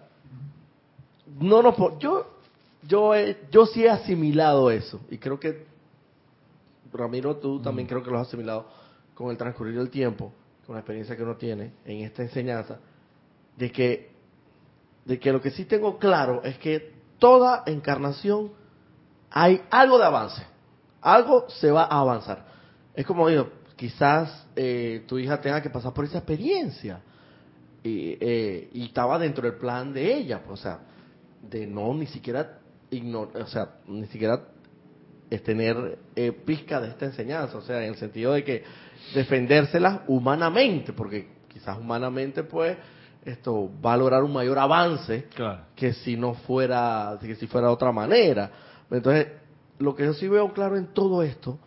[1.39, 2.35] no no yo
[2.83, 3.13] yo
[3.49, 5.65] yo sí he asimilado eso y creo que
[6.97, 8.67] Ramiro tú también creo que lo has asimilado
[9.13, 10.33] con el transcurrir del tiempo
[10.65, 12.79] con la experiencia que uno tiene en esta enseñanza
[13.55, 14.15] de que
[15.05, 18.51] de que lo que sí tengo claro es que toda encarnación
[19.29, 20.41] hay algo de avance.
[21.01, 22.45] Algo se va a avanzar.
[22.95, 27.01] Es como digo quizás eh, tu hija tenga que pasar por esa experiencia
[27.83, 30.79] y, eh, y estaba dentro del plan de ella pues, o sea
[31.49, 34.41] de no ni siquiera ignor, o sea, ni siquiera
[35.29, 38.63] es tener eh, pizca de esta enseñanza, o sea, en el sentido de que
[39.13, 42.77] defendérselas humanamente, porque quizás humanamente pues
[43.23, 45.27] esto va a lograr un mayor avance
[45.75, 48.51] que si no fuera, que si fuera de otra manera.
[48.91, 49.27] Entonces,
[49.79, 51.57] lo que yo sí veo claro en todo esto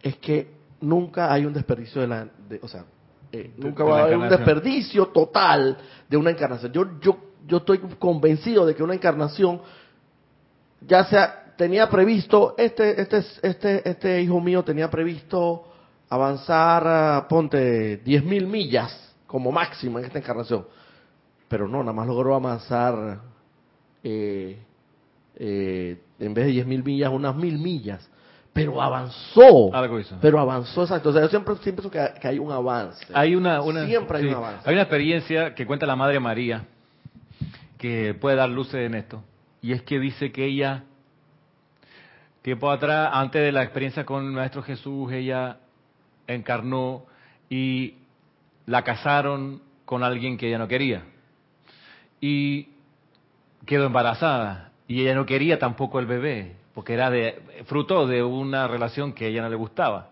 [0.00, 2.28] es que nunca hay un desperdicio de la,
[2.60, 2.84] o sea,
[3.32, 5.76] eh, nunca va a haber un desperdicio total
[6.08, 6.72] de una encarnación.
[6.72, 9.60] Yo, yo yo estoy convencido de que una encarnación,
[10.80, 15.62] ya sea, tenía previsto, este, este, este, este hijo mío tenía previsto
[16.08, 20.66] avanzar, ponte, 10.000 millas como máximo en esta encarnación.
[21.46, 23.20] Pero no, nada más logró avanzar,
[24.02, 24.58] eh,
[25.36, 28.10] eh, en vez de 10.000 millas, unas mil millas.
[28.52, 29.70] Pero avanzó.
[30.20, 31.10] Pero avanzó, exacto.
[31.10, 33.06] O sea, yo siempre, siempre pienso que, hay un avance.
[33.14, 34.68] Hay una, una siempre hay un avance.
[34.68, 36.64] Hay una experiencia que cuenta la Madre María
[37.78, 39.22] que puede dar luces en esto.
[39.62, 40.82] Y es que dice que ella,
[42.42, 45.58] tiempo atrás, antes de la experiencia con el Maestro Jesús, ella
[46.26, 47.04] encarnó
[47.48, 47.94] y
[48.66, 51.04] la casaron con alguien que ella no quería.
[52.20, 52.68] Y
[53.64, 54.72] quedó embarazada.
[54.88, 59.26] Y ella no quería tampoco el bebé, porque era de, fruto de una relación que
[59.26, 60.10] a ella no le gustaba.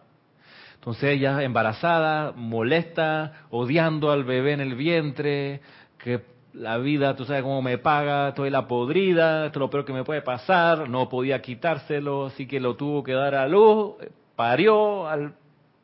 [0.75, 5.61] Entonces ella embarazada, molesta, odiando al bebé en el vientre,
[5.99, 9.85] que la vida, tú sabes cómo me paga, estoy la podrida, esto es lo peor
[9.85, 13.95] que me puede pasar, no podía quitárselo, así que lo tuvo que dar a luz,
[14.37, 15.35] parió al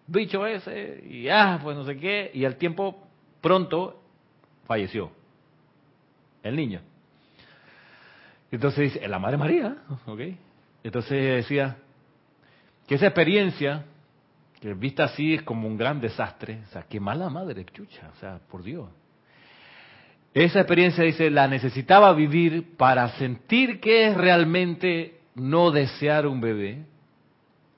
[0.07, 3.07] bicho ese, y ah, pues no sé qué, y al tiempo
[3.40, 4.00] pronto
[4.66, 5.11] falleció
[6.42, 6.81] el niño.
[8.50, 9.76] Entonces dice, la Madre María,
[10.07, 10.20] ¿ok?
[10.83, 11.76] Entonces decía
[12.87, 13.85] que esa experiencia,
[14.61, 18.20] que vista así es como un gran desastre, o sea, qué mala madre, chucha, o
[18.20, 18.88] sea, por Dios
[20.44, 26.85] esa experiencia, dice, la necesitaba vivir para sentir que es realmente no desear un bebé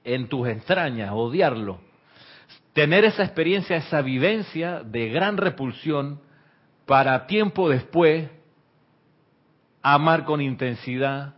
[0.02, 1.78] en tus entrañas, odiarlo.
[2.72, 6.20] Tener esa experiencia, esa vivencia de gran repulsión
[6.84, 8.28] para tiempo después
[9.80, 11.36] amar con intensidad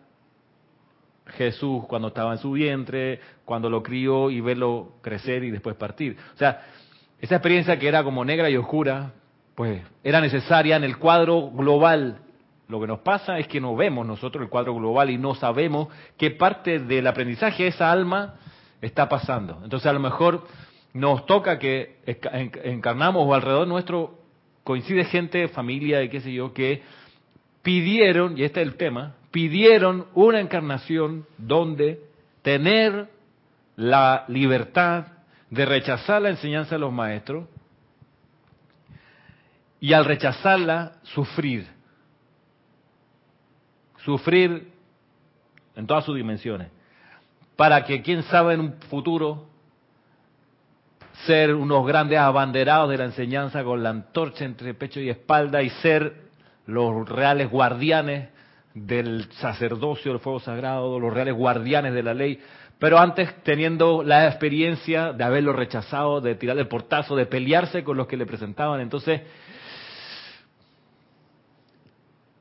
[1.26, 6.16] Jesús cuando estaba en su vientre, cuando lo crió y verlo crecer y después partir.
[6.35, 6.62] O sea,
[7.20, 9.12] esa experiencia que era como negra y oscura,
[9.61, 12.23] pues era necesaria en el cuadro global.
[12.68, 15.88] Lo que nos pasa es que no vemos nosotros el cuadro global y no sabemos
[16.16, 18.37] qué parte del aprendizaje esa alma
[18.81, 19.61] está pasando.
[19.62, 20.46] Entonces a lo mejor
[20.94, 21.99] nos toca que
[22.64, 24.18] encarnamos o alrededor nuestro
[24.64, 26.83] coincide gente, familia y qué sé yo, que
[27.61, 32.01] pidieron, y este es el tema, pidieron una encarnación donde
[32.40, 33.11] tener
[33.77, 35.09] la libertad
[35.51, 37.44] de rechazar la enseñanza de los maestros
[39.81, 41.66] y al rechazarla sufrir.
[44.05, 44.71] Sufrir
[45.75, 46.69] en todas sus dimensiones.
[47.57, 49.47] Para que, quién sabe, en un futuro
[51.27, 55.69] ser unos grandes abanderados de la enseñanza con la antorcha entre pecho y espalda y
[55.69, 56.31] ser
[56.66, 58.29] los reales guardianes
[58.75, 62.40] del sacerdocio del fuego sagrado, los reales guardianes de la ley,
[62.79, 67.97] pero antes teniendo la experiencia de haberlo rechazado, de tirarle el portazo, de pelearse con
[67.97, 68.81] los que le presentaban.
[68.81, 69.21] Entonces,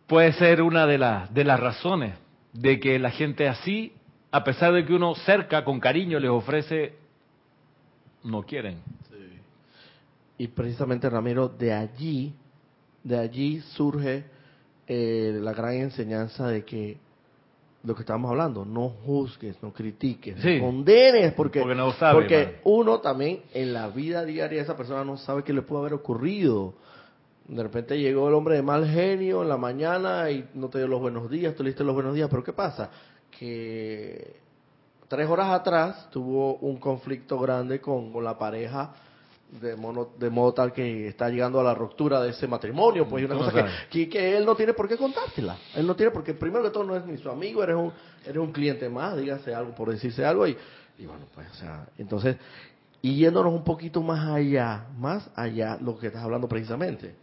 [0.09, 2.15] puede ser una de, las de las razones
[2.51, 3.93] de que la gente así,
[4.31, 6.95] a pesar de que uno cerca, con cariño, les ofrece,
[8.23, 8.79] no quieren.
[10.37, 12.33] Y precisamente, Ramiro, de allí,
[13.03, 14.23] de allí surge
[14.87, 16.97] eh, la gran enseñanza de que
[17.83, 22.99] lo que estamos hablando, no juzgues, no critiques, no condenes, porque, porque, no porque uno
[22.99, 26.73] también en la vida diaria esa persona no sabe qué le pudo haber ocurrido.
[27.49, 30.87] De repente llegó el hombre de mal genio en la mañana y no te dio
[30.87, 32.91] los buenos días, tú le diste los buenos días, pero ¿qué pasa?
[33.31, 34.35] Que
[35.07, 38.93] tres horas atrás tuvo un conflicto grande con, con la pareja
[39.61, 43.25] de, modo, de modo tal que está llegando a la ruptura de ese matrimonio, pues
[43.25, 45.57] una cosa que, que, él no tiene por qué contártela.
[45.75, 47.91] Él no tiene porque primero que todo no es ni su amigo, eres un,
[48.23, 50.55] eres un cliente más, dígase algo por decirse algo y,
[50.99, 52.37] y bueno, pues o sea, entonces,
[53.01, 57.15] y yéndonos un poquito más allá, más allá, lo que estás hablando precisamente,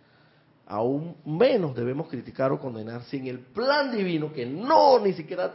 [0.66, 5.52] aún menos debemos criticar o condenar sin el plan divino, que no ni siquiera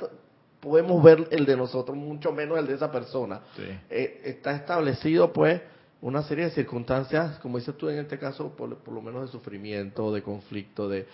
[0.60, 3.42] podemos ver el de nosotros, mucho menos el de esa persona.
[3.90, 5.62] Eh, está establecido pues
[6.02, 10.14] una serie de circunstancias, como dices tú en este caso, por, lo menos de sufrimiento,
[10.14, 11.06] de conflicto, de,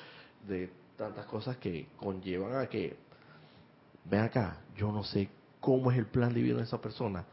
[0.48, 2.96] de tantas cosas que conllevan a que,
[4.06, 5.30] ven acá, yo no sé
[5.60, 7.26] cómo es el plan divino de esa persona,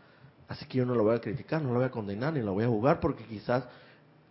[0.48, 2.54] así que yo no lo voy a criticar, no lo voy a condenar, ni lo
[2.54, 3.64] voy a jugar, porque quizás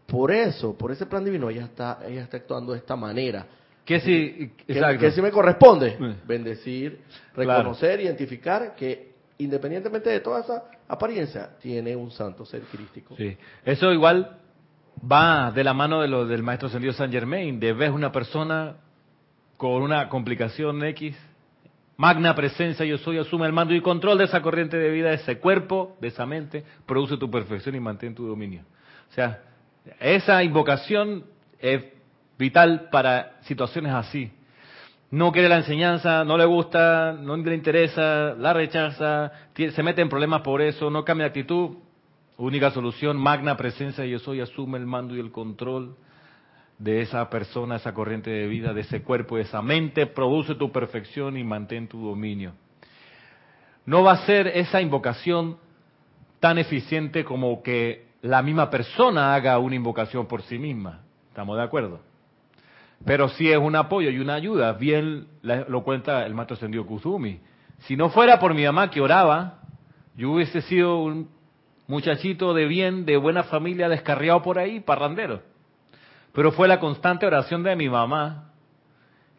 [0.06, 3.46] por eso, por ese plan divino, ella está, ella está actuando de esta manera.
[3.86, 7.02] Que sí, que, sí me corresponde, bendecir,
[7.36, 13.16] reconocer, identificar que independientemente de toda esa apariencia, tiene un santo ser crístico.
[13.16, 14.38] Sí, eso igual
[15.00, 18.78] va de la mano de lo del maestro ascendido San Germain, de ves una persona
[19.58, 21.16] con una complicación X,
[21.98, 25.16] magna presencia yo soy, asume el mando y control de esa corriente de vida, de
[25.16, 28.62] ese cuerpo, de esa mente, produce tu perfección y mantén tu dominio.
[29.10, 29.42] O sea,
[30.00, 31.26] esa invocación
[31.60, 31.84] es
[32.38, 34.32] vital para situaciones así
[35.14, 40.10] no quiere la enseñanza, no le gusta, no le interesa, la rechaza, se mete en
[40.10, 41.78] problemas por eso, no cambia de actitud.
[42.36, 45.96] Única solución, magna presencia, yo soy, asume el mando y el control
[46.80, 50.72] de esa persona, esa corriente de vida, de ese cuerpo, de esa mente, produce tu
[50.72, 52.54] perfección y mantén tu dominio.
[53.86, 55.58] No va a ser esa invocación
[56.40, 61.02] tan eficiente como que la misma persona haga una invocación por sí misma.
[61.28, 62.00] ¿Estamos de acuerdo?
[63.06, 64.72] Pero sí es un apoyo y una ayuda.
[64.74, 67.42] Bien lo cuenta el maestro ascendido Kuzumi.
[67.80, 69.60] Si no fuera por mi mamá que oraba,
[70.16, 71.30] yo hubiese sido un
[71.88, 75.42] muchachito de bien, de buena familia, descarriado por ahí, parrandero.
[76.32, 78.52] Pero fue la constante oración de mi mamá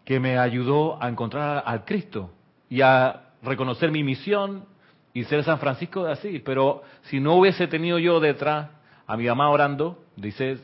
[0.04, 2.32] que me ayudó a encontrar al Cristo
[2.68, 4.66] y a reconocer mi misión
[5.14, 6.40] y ser San Francisco así.
[6.40, 8.68] Pero si no hubiese tenido yo detrás
[9.06, 10.58] a mi mamá orando, dice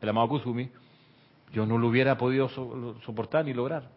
[0.00, 0.68] el amado Kusumi,
[1.52, 2.48] yo no lo hubiera podido
[3.06, 3.88] soportar ni lograr.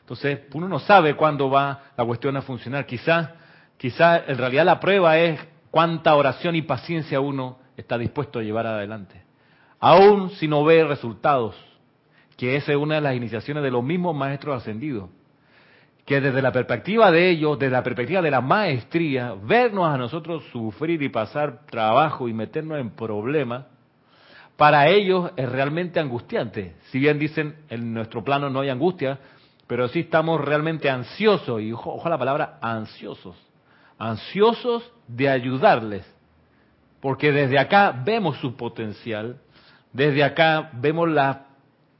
[0.00, 2.84] Entonces, uno no sabe cuándo va la cuestión a funcionar.
[2.84, 3.30] Quizás
[3.78, 8.66] quizá en realidad la prueba es cuánta oración y paciencia uno está dispuesto a llevar
[8.66, 9.22] adelante.
[9.80, 11.54] Aún si no ve resultados,
[12.36, 15.08] que esa es una de las iniciaciones de los mismos maestros ascendidos,
[16.04, 20.44] que desde la perspectiva de ellos, desde la perspectiva de la maestría, vernos a nosotros
[20.52, 23.64] sufrir y pasar trabajo y meternos en problemas,
[24.56, 26.76] para ellos es realmente angustiante.
[26.90, 29.18] Si bien dicen en nuestro plano no hay angustia,
[29.66, 33.36] pero sí estamos realmente ansiosos, y ojo, la palabra ansiosos,
[33.98, 36.04] ansiosos de ayudarles,
[37.00, 39.38] porque desde acá vemos su potencial,
[39.92, 41.38] desde acá vemos las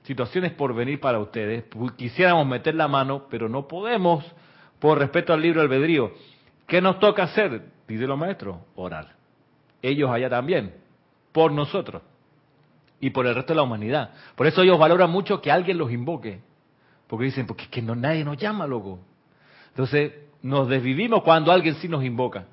[0.04, 1.64] situaciones por venir para ustedes,
[1.96, 4.24] quisiéramos meter la mano, pero no podemos
[4.78, 6.12] por respeto al libro albedrío.
[6.66, 7.62] ¿Qué nos toca hacer?
[7.88, 9.14] Dice los maestros, orar.
[9.82, 10.74] Ellos allá también,
[11.32, 12.02] por nosotros
[13.00, 14.10] y por el resto de la humanidad.
[14.34, 16.40] Por eso ellos valoran mucho que alguien los invoque.
[17.06, 18.98] Porque dicen, porque es que no, nadie nos llama, loco.
[19.68, 20.12] Entonces,
[20.42, 22.46] nos desvivimos cuando alguien sí nos invoca.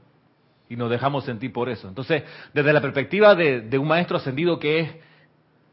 [0.69, 1.87] Y nos dejamos sentir por eso.
[1.87, 4.95] Entonces, desde la perspectiva de, de un maestro ascendido que es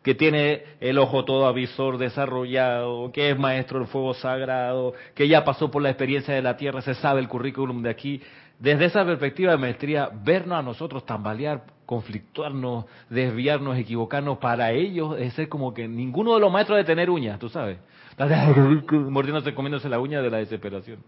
[0.08, 5.44] que tiene el ojo todo avisor desarrollado, que es maestro del fuego sagrado, que ya
[5.44, 8.22] pasó por la experiencia de la tierra, se sabe el currículum de aquí.
[8.58, 15.34] Desde esa perspectiva de maestría, vernos a nosotros tambalear conflictuarnos, desviarnos, equivocarnos, para ellos es
[15.34, 17.76] ser como que ninguno de los maestros de tener uñas, tú sabes.
[18.90, 21.00] Mordiéndose, comiéndose la uña de la desesperación.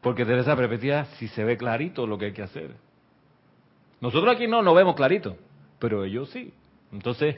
[0.00, 2.70] Porque desde esa perspectiva si se ve clarito lo que hay que hacer.
[4.00, 5.36] Nosotros aquí no, no vemos clarito,
[5.78, 6.54] pero ellos sí.
[6.92, 7.36] Entonces,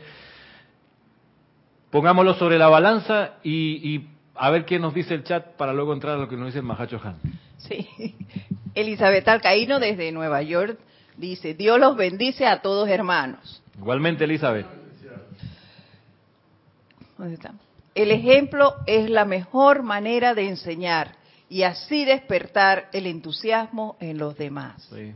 [1.91, 5.93] pongámoslo sobre la balanza y, y, a ver qué nos dice el chat para luego
[5.93, 7.17] entrar a lo que nos dice el Mahacho Han.
[7.59, 7.87] Sí.
[8.75, 10.79] Elizabeth Alcaíno desde Nueva York
[11.17, 13.63] Dice, Dios los bendice a todos hermanos.
[13.79, 14.67] Igualmente, Elizabeth.
[17.19, 17.61] ¿Dónde estamos?
[17.95, 21.15] El ejemplo es la mejor manera de enseñar
[21.51, 24.89] y así despertar el entusiasmo en los demás.
[24.93, 25.13] Sí,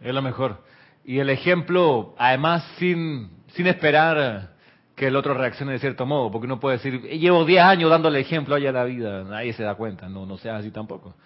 [0.00, 0.62] es lo mejor.
[1.04, 4.50] Y el ejemplo, además, sin, sin esperar
[4.94, 8.20] que el otro reaccione de cierto modo, porque uno puede decir, llevo 10 años dándole
[8.20, 11.16] ejemplo allá a la vida, nadie se da cuenta, no, no seas así tampoco.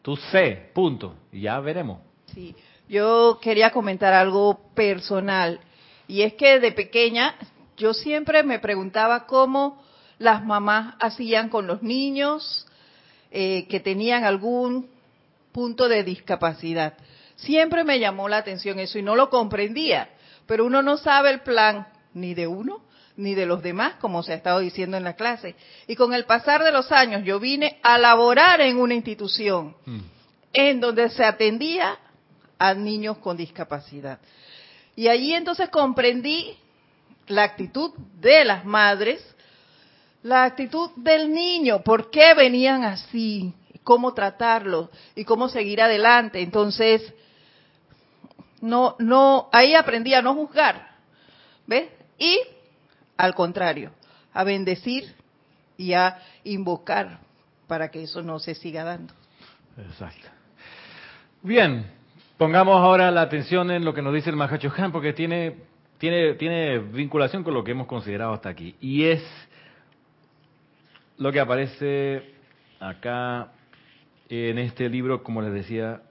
[0.00, 1.98] Tú sé, punto, y ya veremos.
[2.32, 2.56] Sí,
[2.88, 5.60] yo quería comentar algo personal.
[6.08, 7.34] Y es que de pequeña
[7.76, 9.82] yo siempre me preguntaba cómo
[10.18, 12.66] las mamás hacían con los niños
[13.30, 14.88] eh, que tenían algún
[15.52, 16.94] punto de discapacidad.
[17.36, 20.08] Siempre me llamó la atención eso y no lo comprendía,
[20.46, 22.82] pero uno no sabe el plan ni de uno
[23.16, 25.54] ni de los demás, como se ha estado diciendo en la clase.
[25.86, 29.98] Y con el pasar de los años yo vine a laborar en una institución mm.
[30.52, 31.98] en donde se atendía
[32.58, 34.18] a niños con discapacidad.
[34.96, 36.56] Y allí entonces comprendí
[37.26, 39.24] la actitud de las madres,
[40.22, 43.52] la actitud del niño, por qué venían así,
[43.82, 46.40] cómo tratarlo y cómo seguir adelante.
[46.40, 47.02] Entonces,
[48.62, 50.96] no, no, ahí aprendí a no juzgar,
[51.66, 51.90] ¿ves?
[52.18, 52.40] Y
[53.18, 53.92] al contrario,
[54.32, 55.14] a bendecir
[55.76, 57.20] y a invocar
[57.66, 59.12] para que eso no se siga dando.
[59.76, 60.28] Exacto.
[61.42, 61.86] Bien,
[62.42, 65.58] Pongamos ahora la atención en lo que nos dice el Mahacho Han, porque tiene,
[65.98, 68.74] tiene, tiene vinculación con lo que hemos considerado hasta aquí.
[68.80, 69.22] Y es
[71.18, 72.34] lo que aparece
[72.80, 73.52] acá
[74.28, 76.02] en este libro, como les decía,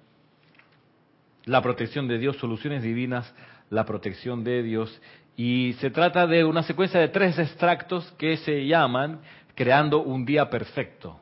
[1.46, 3.34] La protección de Dios, soluciones divinas,
[3.70, 5.02] la protección de Dios.
[5.36, 9.22] Y se trata de una secuencia de tres extractos que se llaman
[9.56, 11.20] Creando un día perfecto.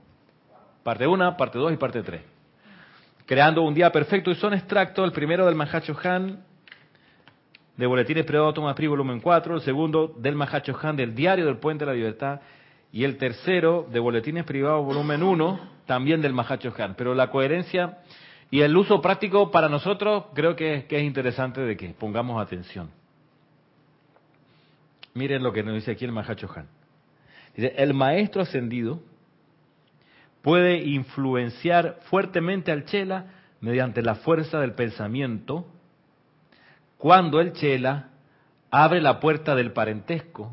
[0.84, 2.21] Parte 1, parte 2 y parte 3
[3.29, 6.43] creando un día perfecto y son extractos, el primero del Mahacho Han
[7.77, 11.86] de Boletines Tomás Pri, volumen 4, el segundo del Mahacho Han del Diario del Puente
[11.86, 12.41] de la Libertad
[12.91, 16.95] y el tercero de Boletines Privados volumen 1, también del Mahacho Han.
[16.95, 17.99] Pero la coherencia
[18.51, 22.89] y el uso práctico para nosotros creo que, es interesante de que pongamos atención.
[25.13, 26.67] Miren lo que nos dice aquí el Mahacho Han.
[27.55, 29.01] Dice, el maestro ascendido
[30.41, 33.25] puede influenciar fuertemente al chela
[33.62, 35.67] mediante la fuerza del pensamiento
[36.97, 38.09] cuando el chela
[38.71, 40.51] abre la puerta del parentesco,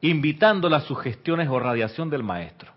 [0.00, 2.72] invitando las sugestiones o radiación del maestro.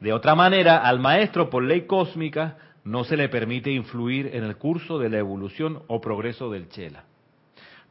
[0.00, 4.56] De otra manera, al maestro, por ley cósmica, no se le permite influir en el
[4.56, 7.04] curso de la evolución o progreso del chela.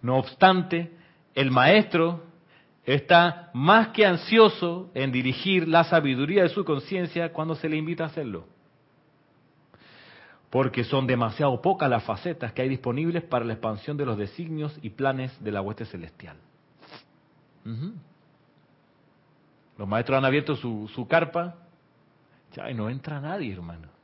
[0.01, 0.91] No obstante,
[1.33, 2.23] el maestro
[2.85, 8.05] está más que ansioso en dirigir la sabiduría de su conciencia cuando se le invita
[8.05, 8.45] a hacerlo.
[10.49, 14.79] Porque son demasiado pocas las facetas que hay disponibles para la expansión de los designios
[14.81, 16.37] y planes de la hueste celestial.
[19.77, 21.55] Los maestros han abierto su, su carpa
[22.53, 23.94] ya, y no entra nadie, hermano.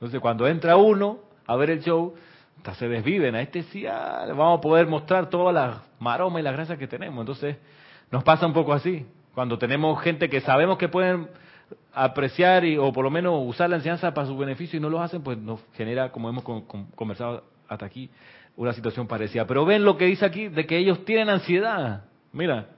[0.00, 2.14] Entonces, cuando entra uno a ver el show,
[2.74, 3.34] se desviven.
[3.34, 6.86] A este sí ah, vamos a poder mostrar todas las maromas y las gracias que
[6.86, 7.20] tenemos.
[7.20, 7.56] Entonces,
[8.10, 9.06] nos pasa un poco así.
[9.34, 11.28] Cuando tenemos gente que sabemos que pueden
[11.92, 15.02] apreciar y, o por lo menos usar la enseñanza para su beneficio y no lo
[15.02, 16.44] hacen, pues nos genera, como hemos
[16.94, 18.10] conversado hasta aquí,
[18.56, 19.46] una situación parecida.
[19.46, 22.04] Pero ven lo que dice aquí de que ellos tienen ansiedad.
[22.32, 22.68] Mira,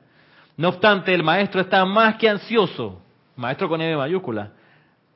[0.57, 3.01] no obstante, el maestro está más que ansioso,
[3.37, 4.53] maestro con E mayúscula,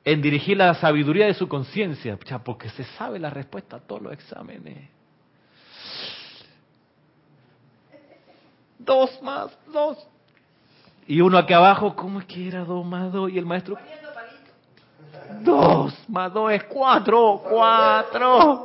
[0.06, 4.12] en dirigir la sabiduría de su conciencia, porque se sabe la respuesta a todos los
[4.12, 4.88] exámenes.
[8.78, 10.06] Dos más dos.
[11.08, 13.32] Y uno aquí abajo, ¿cómo es que era dos más dos?
[13.32, 13.76] Y el maestro...
[15.40, 18.64] dos, más dos es cuatro, cuatro.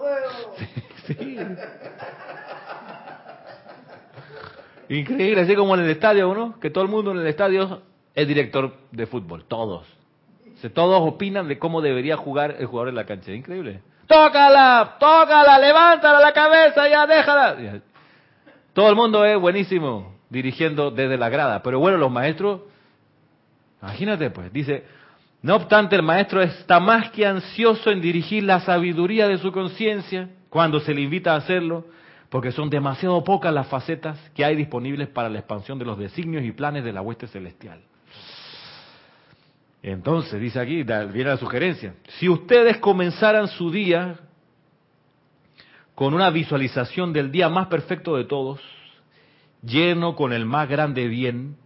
[4.89, 6.59] Increíble, así como en el estadio, ¿no?
[6.59, 7.81] Que todo el mundo en el estadio
[8.13, 10.00] es director de fútbol, todos.
[10.69, 13.31] Todos opinan de cómo debería jugar el jugador en la cancha.
[13.31, 13.81] Increíble.
[14.07, 17.81] Tócala, tócala, levántala la cabeza, ya déjala.
[18.73, 21.61] Todo el mundo es buenísimo dirigiendo desde la grada.
[21.61, 22.61] Pero bueno, los maestros,
[23.81, 24.85] imagínate pues, dice,
[25.41, 30.29] no obstante el maestro está más que ansioso en dirigir la sabiduría de su conciencia
[30.49, 31.85] cuando se le invita a hacerlo,
[32.29, 36.43] porque son demasiado pocas las facetas que hay disponibles para la expansión de los designios
[36.43, 37.81] y planes de la hueste celestial.
[39.83, 44.19] Entonces, dice aquí, viene la sugerencia, si ustedes comenzaran su día
[45.95, 48.59] con una visualización del día más perfecto de todos,
[49.63, 51.57] lleno con el más grande bien,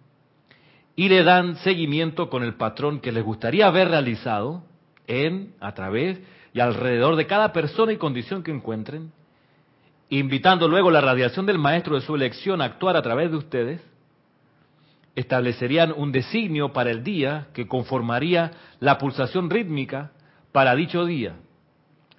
[0.95, 4.63] y le dan seguimiento con el patrón que les gustaría haber realizado
[5.07, 6.20] en, a través
[6.53, 9.11] y alrededor de cada persona y condición que encuentren,
[10.09, 13.82] invitando luego la radiación del maestro de su elección a actuar a través de ustedes,
[15.16, 20.11] establecerían un designio para el día que conformaría la pulsación rítmica
[20.51, 21.38] para dicho día.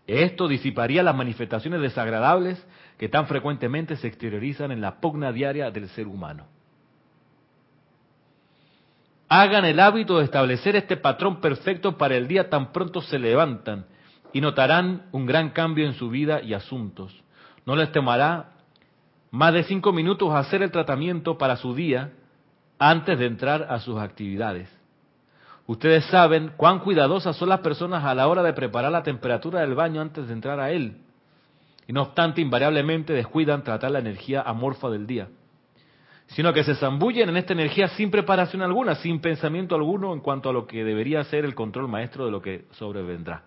[0.07, 2.65] Esto disiparía las manifestaciones desagradables
[2.97, 6.47] que tan frecuentemente se exteriorizan en la pugna diaria del ser humano.
[9.29, 13.87] Hagan el hábito de establecer este patrón perfecto para el día tan pronto se levantan
[14.33, 17.13] y notarán un gran cambio en su vida y asuntos.
[17.67, 18.53] No les tomará
[19.33, 22.13] más de cinco minutos hacer el tratamiento para su día
[22.79, 24.69] antes de entrar a sus actividades.
[25.67, 29.75] Ustedes saben cuán cuidadosas son las personas a la hora de preparar la temperatura del
[29.75, 30.99] baño antes de entrar a él.
[31.89, 35.29] Y no obstante, invariablemente descuidan tratar la energía amorfa del día.
[36.29, 40.51] Sino que se zambullen en esta energía sin preparación alguna, sin pensamiento alguno en cuanto
[40.51, 43.43] a lo que debería ser el control maestro de lo que sobrevendrá.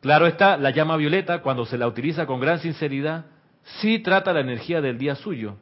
[0.00, 3.26] Claro está, la llama violeta, cuando se la utiliza con gran sinceridad,
[3.80, 5.56] sí trata la energía del día suyo,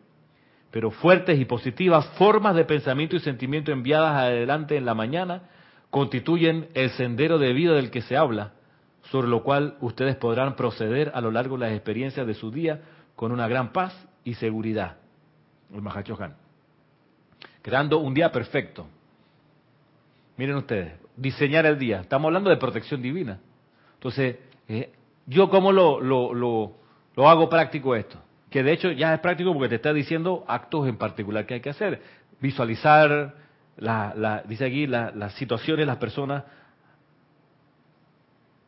[0.77, 5.45] pero fuertes y positivas formas de pensamiento y sentimiento enviadas adelante en la mañana
[5.89, 8.53] constituyen el sendero de vida del que se habla,
[9.05, 12.83] sobre lo cual ustedes podrán proceder a lo largo de las experiencias de su día
[13.15, 14.99] con una gran paz y seguridad.
[15.73, 16.37] El Mahachohan.
[17.63, 18.87] Creando un día perfecto.
[20.37, 22.03] Miren ustedes, diseñar el día.
[22.03, 23.41] Estamos hablando de protección divina.
[23.95, 24.37] Entonces,
[24.69, 24.93] eh,
[25.25, 28.26] ¿yo cómo lo, lo, lo hago práctico esto?
[28.51, 31.61] Que de hecho ya es práctico porque te está diciendo actos en particular que hay
[31.61, 32.01] que hacer.
[32.41, 33.35] Visualizar,
[33.77, 36.45] la, dice aquí, las situaciones, las personas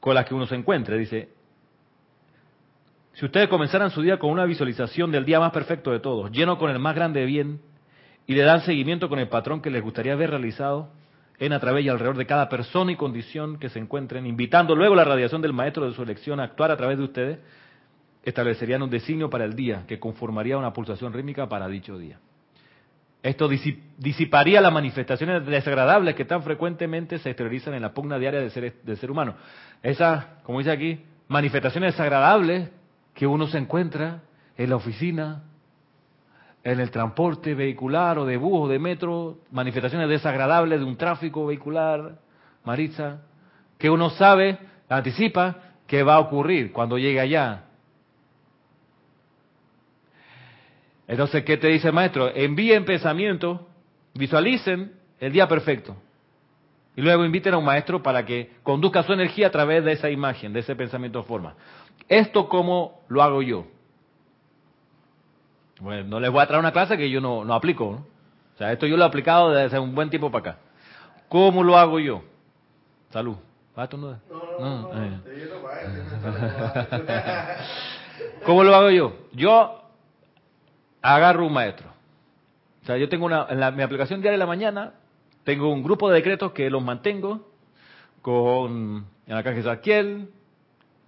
[0.00, 0.98] con las que uno se encuentre.
[0.98, 1.28] Dice,
[3.14, 6.58] si ustedes comenzaran su día con una visualización del día más perfecto de todos, lleno
[6.58, 7.60] con el más grande bien,
[8.26, 10.90] y le dan seguimiento con el patrón que les gustaría haber realizado
[11.38, 14.94] en a través y alrededor de cada persona y condición que se encuentren, invitando luego
[14.94, 17.38] la radiación del maestro de su elección a actuar a través de ustedes,
[18.28, 22.18] establecerían un designio para el día que conformaría una pulsación rítmica para dicho día.
[23.22, 28.50] Esto disiparía las manifestaciones desagradables que tan frecuentemente se exteriorizan en la pugna diaria del
[28.50, 29.34] ser, del ser humano.
[29.82, 32.70] Esas, como dice aquí, manifestaciones desagradables
[33.14, 34.22] que uno se encuentra
[34.56, 35.42] en la oficina,
[36.62, 41.46] en el transporte vehicular o de bus o de metro, manifestaciones desagradables de un tráfico
[41.46, 42.18] vehicular,
[42.64, 43.22] Maritza,
[43.78, 44.58] que uno sabe,
[44.88, 45.56] anticipa
[45.86, 47.64] que va a ocurrir cuando llegue allá.
[51.08, 52.30] Entonces, ¿qué te dice el maestro?
[52.34, 53.66] Envíen pensamiento,
[54.14, 55.96] visualicen el día perfecto.
[56.94, 60.10] Y luego inviten a un maestro para que conduzca su energía a través de esa
[60.10, 61.54] imagen, de ese pensamiento forma.
[62.08, 63.66] ¿Esto cómo lo hago yo?
[65.80, 67.86] Bueno, no les voy a traer una clase que yo no, no aplico.
[67.86, 70.60] O sea, esto yo lo he aplicado desde hace un buen tiempo para acá.
[71.28, 72.22] ¿Cómo lo hago yo?
[73.10, 73.36] Salud.
[73.74, 74.18] ¿Vas no, no,
[74.58, 75.22] no, no,
[78.44, 79.16] ¿Cómo lo hago yo?
[79.32, 79.87] Yo
[81.02, 81.88] agarro un maestro.
[82.82, 84.94] O sea, yo tengo una, en mi aplicación diaria de la mañana,
[85.44, 87.48] tengo un grupo de decretos que los mantengo
[88.22, 90.30] con el arcángel Zadkiel,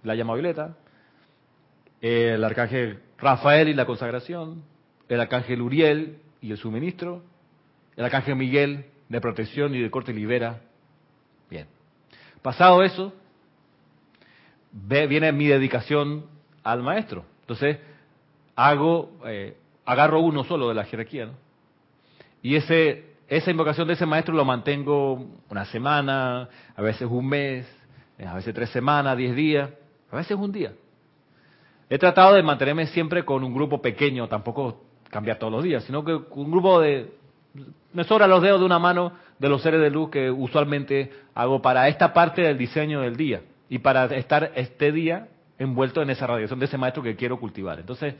[0.03, 0.75] la llama violeta,
[2.01, 4.63] el arcángel Rafael y la consagración,
[5.07, 7.23] el arcángel Uriel y el suministro,
[7.95, 10.61] el arcángel Miguel de protección y de corte libera.
[11.49, 11.67] Bien.
[12.41, 13.13] Pasado eso,
[14.71, 16.25] viene mi dedicación
[16.63, 17.25] al maestro.
[17.41, 17.77] Entonces,
[18.55, 21.33] hago eh, agarro uno solo de la jerarquía, ¿no?
[22.41, 27.67] Y ese, esa invocación de ese maestro lo mantengo una semana, a veces un mes,
[28.25, 29.69] a veces tres semanas, diez días,
[30.11, 30.73] a veces un día.
[31.89, 36.03] He tratado de mantenerme siempre con un grupo pequeño, tampoco cambiar todos los días, sino
[36.03, 37.13] que un grupo de
[37.93, 41.61] Me sobran los dedos de una mano de los seres de luz que usualmente hago
[41.61, 45.27] para esta parte del diseño del día y para estar este día
[45.59, 47.79] envuelto en esa radiación de ese maestro que quiero cultivar.
[47.79, 48.15] Entonces,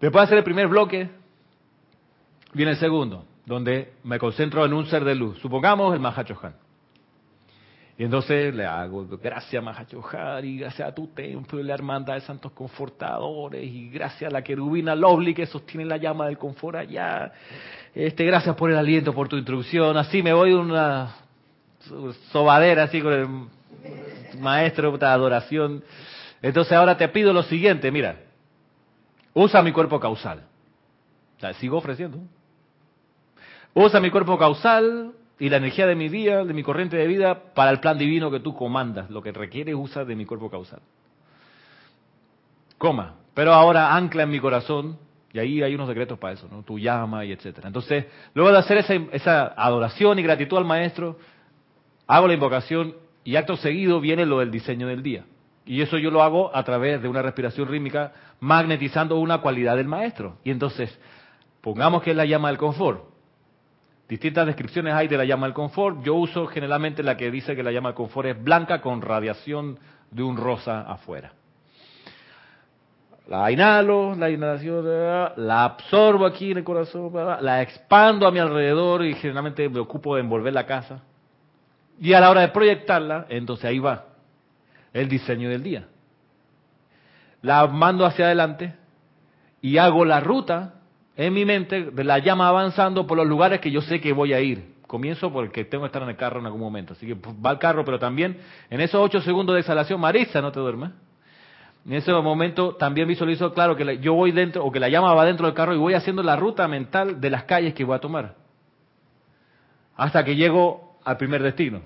[0.00, 1.08] después de hacer el primer bloque,
[2.52, 5.38] viene el segundo, donde me concentro en un ser de luz.
[5.40, 6.54] Supongamos el Mahachohan.
[7.98, 12.22] Y entonces le hago, gracias Mahachohan, y gracias a tu templo y la hermandad de
[12.22, 17.30] santos confortadores, y gracias a la querubina Lovely que sostiene la llama del confort allá.
[17.94, 19.96] Este, gracias por el aliento, por tu introducción.
[19.98, 21.14] Así me voy una
[22.30, 25.84] sobadera, así con el maestro de adoración.
[26.40, 28.16] Entonces ahora te pido lo siguiente, mira,
[29.34, 30.44] usa mi cuerpo causal.
[31.38, 32.18] Sea, sigo ofreciendo.
[33.74, 37.54] Usa mi cuerpo causal y la energía de mi día, de mi corriente de vida,
[37.54, 39.10] para el plan divino que tú comandas.
[39.10, 40.80] Lo que requiere usa de mi cuerpo causal.
[42.78, 43.16] Coma.
[43.34, 44.98] Pero ahora ancla en mi corazón,
[45.32, 46.62] y ahí hay unos secretos para eso, ¿no?
[46.62, 47.68] Tu llama y etcétera.
[47.68, 51.16] Entonces, luego de hacer esa, esa adoración y gratitud al maestro,
[52.06, 55.24] hago la invocación y acto seguido viene lo del diseño del día.
[55.70, 59.86] Y eso yo lo hago a través de una respiración rítmica, magnetizando una cualidad del
[59.86, 60.38] maestro.
[60.42, 60.98] Y entonces,
[61.60, 63.04] pongamos que es la llama del confort.
[64.08, 66.02] Distintas descripciones hay de la llama del confort.
[66.02, 69.78] Yo uso generalmente la que dice que la llama del confort es blanca con radiación
[70.10, 71.34] de un rosa afuera.
[73.28, 74.84] La inhalo, la inhalación,
[75.36, 77.12] la absorbo aquí en el corazón,
[77.42, 81.00] la expando a mi alrededor y generalmente me ocupo de envolver la casa.
[82.00, 84.09] Y a la hora de proyectarla, entonces ahí va
[84.92, 85.88] el diseño del día.
[87.42, 88.74] La mando hacia adelante
[89.62, 90.74] y hago la ruta
[91.16, 94.32] en mi mente de la llama avanzando por los lugares que yo sé que voy
[94.32, 94.74] a ir.
[94.86, 96.94] Comienzo porque tengo que estar en el carro en algún momento.
[96.94, 98.38] Así que pues, va el carro, pero también
[98.70, 100.92] en esos ocho segundos de exhalación, Marisa, no te duermas.
[101.86, 105.24] En ese momento también visualizo claro que yo voy dentro, o que la llama va
[105.24, 108.00] dentro del carro y voy haciendo la ruta mental de las calles que voy a
[108.00, 108.34] tomar.
[109.96, 111.82] Hasta que llego al primer destino.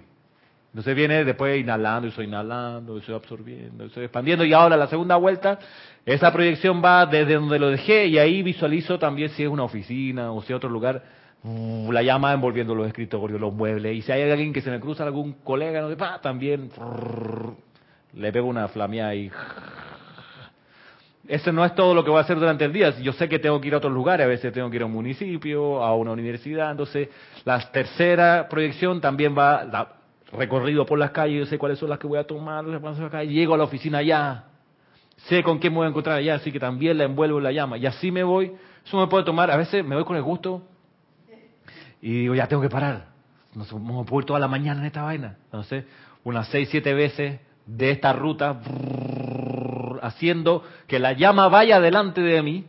[0.74, 4.44] Entonces viene después inhalando, y estoy inhalando, y estoy absorbiendo, y estoy expandiendo.
[4.44, 5.56] Y ahora la segunda vuelta,
[6.04, 10.32] esa proyección va desde donde lo dejé y ahí visualizo también si es una oficina
[10.32, 11.00] o si es otro lugar,
[11.44, 13.94] uh, la llama envolviendo los escritorios, los muebles.
[13.94, 16.68] Y si hay alguien que se me cruza, algún colega, no sé, también
[18.12, 19.30] le pego una flamea y...
[21.28, 22.90] Eso no es todo lo que voy a hacer durante el día.
[22.98, 24.86] Yo sé que tengo que ir a otros lugares, a veces tengo que ir a
[24.86, 26.72] un municipio, a una universidad.
[26.72, 27.08] Entonces,
[27.44, 30.00] la tercera proyección también va,
[30.36, 32.64] recorrido por las calles, yo sé cuáles son las que voy a tomar,
[33.26, 34.44] llego a la oficina ya,
[35.28, 37.52] sé con quién me voy a encontrar allá, así que también la envuelvo en la
[37.52, 37.78] llama.
[37.78, 38.52] Y así me voy,
[38.84, 40.62] eso me puede tomar, a veces me voy con el gusto
[42.00, 43.06] y digo, ya tengo que parar.
[43.54, 45.38] No me puedo ir toda la mañana en esta vaina.
[45.44, 45.84] Entonces,
[46.24, 48.60] unas seis, siete veces de esta ruta,
[50.02, 52.66] haciendo que la llama vaya delante de mí,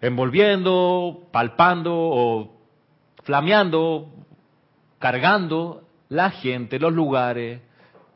[0.00, 2.56] envolviendo, palpando o
[3.22, 4.08] flameando,
[4.98, 7.60] cargando la gente, los lugares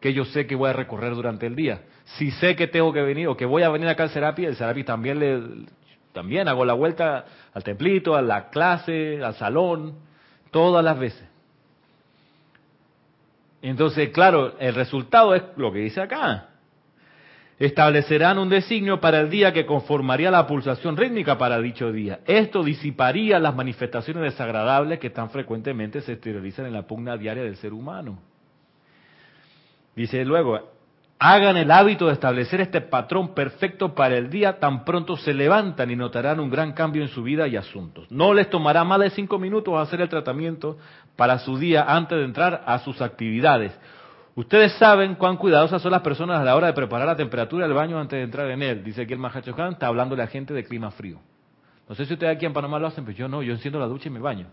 [0.00, 1.82] que yo sé que voy a recorrer durante el día.
[2.04, 4.56] Si sé que tengo que venir o que voy a venir acá al Serapi, el
[4.56, 5.40] Serapi también le
[6.12, 9.94] también hago la vuelta al templito, a la clase, al salón,
[10.50, 11.26] todas las veces.
[13.62, 16.50] Entonces, claro, el resultado es lo que dice acá.
[17.58, 22.20] Establecerán un designio para el día que conformaría la pulsación rítmica para dicho día.
[22.26, 27.56] Esto disiparía las manifestaciones desagradables que tan frecuentemente se exteriorizan en la pugna diaria del
[27.56, 28.18] ser humano.
[29.94, 30.72] Dice luego,
[31.20, 35.92] hagan el hábito de establecer este patrón perfecto para el día, tan pronto se levantan
[35.92, 38.10] y notarán un gran cambio en su vida y asuntos.
[38.10, 40.76] No les tomará más de cinco minutos hacer el tratamiento
[41.14, 43.72] para su día antes de entrar a sus actividades.
[44.36, 47.74] Ustedes saben cuán cuidadosas son las personas a la hora de preparar la temperatura del
[47.74, 48.82] baño antes de entrar en él.
[48.82, 51.20] Dice aquí el Mahachohan, está hablando la gente de clima frío.
[51.88, 53.86] No sé si ustedes aquí en Panamá lo hacen, pero yo no, yo enciendo la
[53.86, 54.48] ducha y me baño.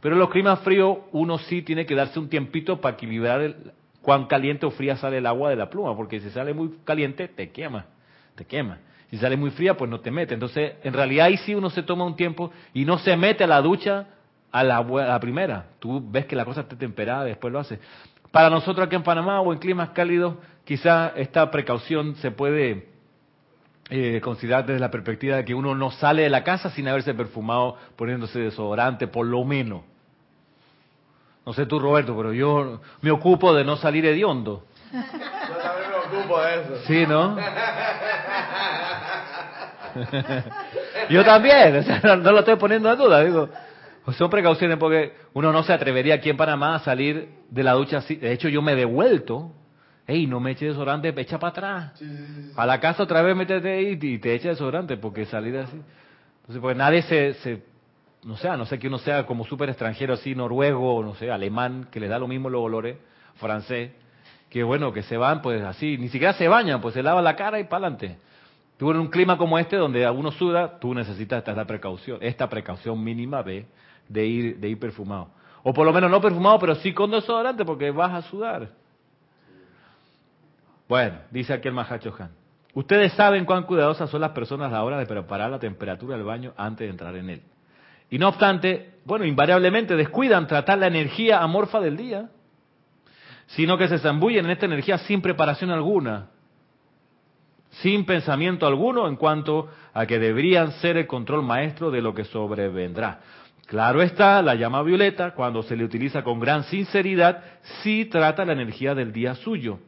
[0.00, 3.56] Pero en los climas fríos uno sí tiene que darse un tiempito para equilibrar el,
[4.00, 7.26] cuán caliente o fría sale el agua de la pluma, porque si sale muy caliente
[7.26, 7.86] te quema,
[8.36, 8.78] te quema.
[9.10, 10.34] Si sale muy fría, pues no te mete.
[10.34, 13.46] Entonces, en realidad ahí sí uno se toma un tiempo y no se mete a
[13.48, 14.06] la ducha
[14.52, 15.66] a la, primera.
[15.78, 17.78] Tú ves que la cosa está temperada, después lo hace.
[18.36, 20.34] Para nosotros aquí en Panamá o en climas cálidos,
[20.66, 22.86] quizá esta precaución se puede
[23.88, 27.14] eh, considerar desde la perspectiva de que uno no sale de la casa sin haberse
[27.14, 29.84] perfumado poniéndose desodorante, por lo menos.
[31.46, 34.66] No sé tú, Roberto, pero yo me ocupo de no salir hediondo.
[34.92, 35.00] Yo
[35.56, 36.76] también me ocupo de eso.
[36.86, 37.38] Sí, ¿no?
[41.08, 43.48] yo también, o sea, no, lo estoy poniendo en duda, digo.
[44.12, 47.98] Son precauciones porque uno no se atrevería aquí en Panamá a salir de la ducha
[47.98, 48.16] así.
[48.16, 49.52] De hecho, yo me he devuelto.
[50.06, 52.02] Ey, no me eches desodorante, echa para atrás.
[52.56, 55.80] A la casa otra vez métete y, y te echa desodorante porque salir así.
[56.42, 57.62] Entonces, pues nadie se, se
[58.26, 61.88] no sé, no sé que uno sea como súper extranjero así, noruego, no sé, alemán,
[61.92, 62.96] que le da lo mismo los olores,
[63.36, 63.92] francés,
[64.50, 67.36] que bueno, que se van pues así, ni siquiera se bañan, pues se lava la
[67.36, 68.18] cara y para adelante.
[68.78, 73.02] Tú en un clima como este donde uno suda, tú necesitas esta precaución, esta precaución
[73.02, 73.66] mínima de,
[74.08, 75.30] de ir de ir perfumado.
[75.62, 78.68] O por lo menos no perfumado, pero sí con desodorante porque vas a sudar.
[80.88, 82.30] Bueno, dice aquí el Mahacho Han.
[82.74, 86.26] Ustedes saben cuán cuidadosas son las personas a la hora de preparar la temperatura del
[86.26, 87.42] baño antes de entrar en él.
[88.10, 92.28] Y no obstante, bueno, invariablemente descuidan tratar la energía amorfa del día,
[93.46, 96.28] sino que se zambullen en esta energía sin preparación alguna,
[97.70, 102.24] sin pensamiento alguno en cuanto a que deberían ser el control maestro de lo que
[102.24, 103.20] sobrevendrá.
[103.66, 107.42] Claro está, la llama violeta, cuando se le utiliza con gran sinceridad,
[107.82, 109.80] sí trata la energía del día suyo,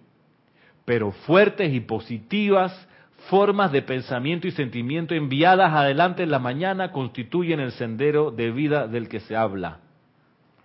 [0.84, 2.88] pero fuertes y positivas
[3.28, 8.88] formas de pensamiento y sentimiento enviadas adelante en la mañana constituyen el sendero de vida
[8.88, 9.78] del que se habla.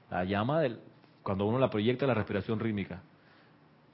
[0.10, 0.80] La llama del,
[1.24, 3.02] cuando uno la proyecta la respiración rítmica.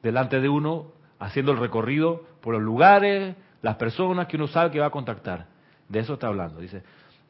[0.03, 4.79] Delante de uno, haciendo el recorrido por los lugares, las personas que uno sabe que
[4.79, 5.47] va a contactar.
[5.87, 6.59] De eso está hablando.
[6.59, 6.83] Dice,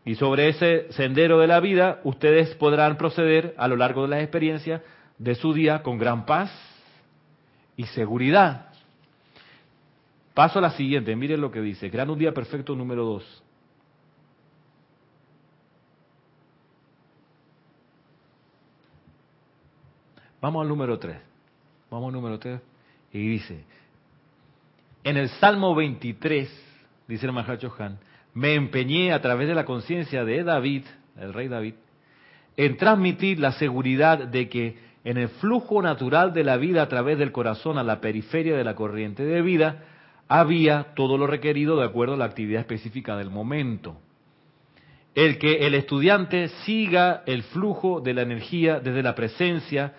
[0.05, 4.21] y sobre ese sendero de la vida, ustedes podrán proceder a lo largo de las
[4.21, 4.81] experiencias
[5.17, 6.51] de su día con gran paz
[7.75, 8.69] y seguridad.
[10.33, 11.91] Paso a la siguiente, miren lo que dice.
[11.91, 13.43] Crean un día perfecto número dos.
[20.41, 21.17] Vamos al número tres.
[21.89, 22.61] Vamos al número tres.
[23.11, 23.63] Y dice,
[25.03, 26.49] en el Salmo 23,
[27.07, 27.97] dice el Mahacho Han,
[28.33, 30.83] me empeñé a través de la conciencia de David,
[31.19, 31.73] el rey David,
[32.57, 37.17] en transmitir la seguridad de que en el flujo natural de la vida a través
[37.17, 39.83] del corazón a la periferia de la corriente de vida,
[40.27, 43.97] había todo lo requerido de acuerdo a la actividad específica del momento.
[45.15, 49.93] El que el estudiante siga el flujo de la energía desde la presencia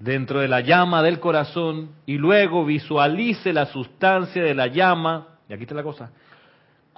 [0.00, 5.52] dentro de la llama del corazón y luego visualice la sustancia de la llama, y
[5.52, 6.10] aquí está la cosa,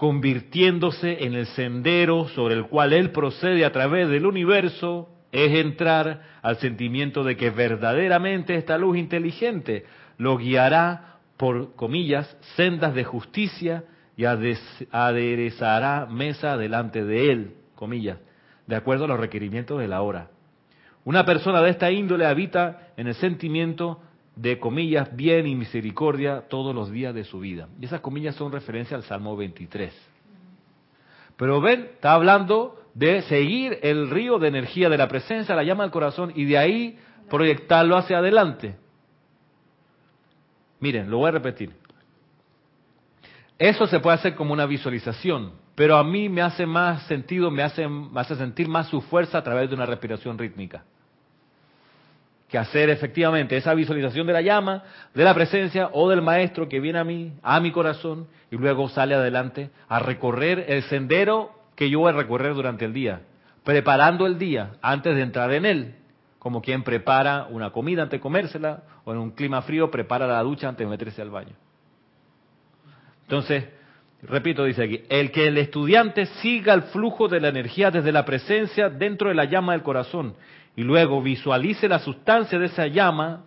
[0.03, 6.23] convirtiéndose en el sendero sobre el cual él procede a través del universo, es entrar
[6.43, 9.85] al sentimiento de que verdaderamente esta luz inteligente
[10.19, 13.85] lo guiará por comillas, sendas de justicia
[14.17, 18.19] y aderezará mesa delante de él, comillas,
[18.67, 20.31] de acuerdo a los requerimientos de la hora.
[21.05, 24.03] Una persona de esta índole habita en el sentimiento
[24.37, 27.69] de comillas, bien y misericordia todos los días de su vida.
[27.81, 29.93] Y esas comillas son referencia al Salmo 23.
[31.37, 35.85] Pero ven, está hablando de seguir el río de energía de la presencia, la llama
[35.85, 38.77] del corazón, y de ahí proyectarlo hacia adelante.
[40.81, 41.71] Miren, lo voy a repetir.
[43.59, 47.63] Eso se puede hacer como una visualización, pero a mí me hace más sentido, me
[47.63, 50.85] hace, me hace sentir más su fuerza a través de una respiración rítmica.
[52.53, 54.83] Que hacer efectivamente esa visualización de la llama,
[55.15, 58.91] de la presencia o del maestro que viene a mí, a mi corazón, y luego
[58.91, 63.23] sale adelante a recorrer el sendero que yo voy a recorrer durante el día,
[63.65, 65.95] preparando el día antes de entrar en él
[66.39, 70.43] como quien prepara una comida antes de comérsela, o en un clima frío prepara la
[70.43, 71.55] ducha antes de meterse al baño.
[73.23, 73.65] Entonces,
[74.23, 78.25] repito, dice aquí, el que el estudiante siga el flujo de la energía desde la
[78.25, 80.35] presencia dentro de la llama del corazón
[80.77, 83.45] y luego visualice la sustancia de esa llama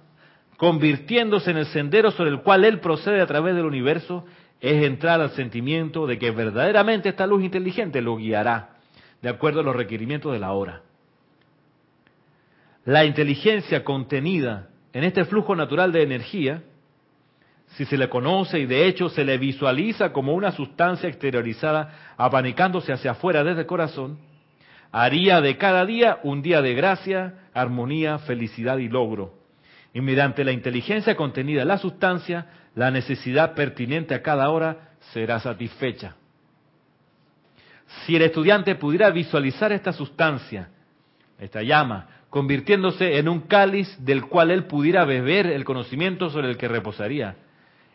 [0.58, 4.26] convirtiéndose en el sendero sobre el cual él procede a través del universo,
[4.62, 8.76] es entrar al sentimiento de que verdaderamente esta luz inteligente lo guiará
[9.22, 10.82] de acuerdo a los requerimientos de la hora.
[12.86, 16.64] La inteligencia contenida en este flujo natural de energía,
[17.76, 22.94] si se le conoce y de hecho se le visualiza como una sustancia exteriorizada abanicándose
[22.94, 24.20] hacia afuera desde el corazón,
[24.98, 29.34] haría de cada día un día de gracia, armonía, felicidad y logro.
[29.94, 35.42] Y mediante la inteligencia contenida en la sustancia, la necesidad pertinente a cada hora será
[35.42, 36.16] satisfecha.
[38.06, 40.70] Si el estudiante pudiera visualizar esta sustancia,
[41.40, 46.56] esta llama, convirtiéndose en un cáliz del cual él pudiera beber el conocimiento sobre el
[46.56, 47.36] que reposaría,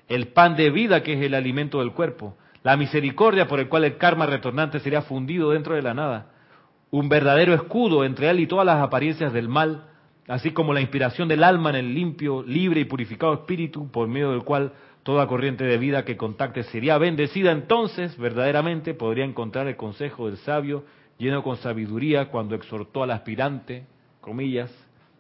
[0.07, 3.85] el pan de vida que es el alimento del cuerpo, la misericordia por el cual
[3.85, 6.27] el karma retornante sería fundido dentro de la nada,
[6.91, 9.87] un verdadero escudo entre él y todas las apariencias del mal,
[10.29, 14.33] así como la inspiración del alma en el limpio, libre y purificado espíritu por medio
[14.33, 14.73] del cual
[15.03, 20.37] toda corriente de vida que contacte sería bendecida, entonces verdaderamente podría encontrar el consejo del
[20.39, 20.85] sabio
[21.19, 23.85] lleno con sabiduría cuando exhortó al aspirante
[24.21, 24.71] comillas,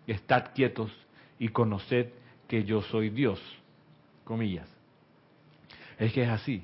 [0.06, 0.90] estad quietos
[1.38, 2.08] y conoced
[2.48, 3.40] que yo soy Dios,
[4.24, 4.68] comillas.
[5.98, 6.62] Es que es así.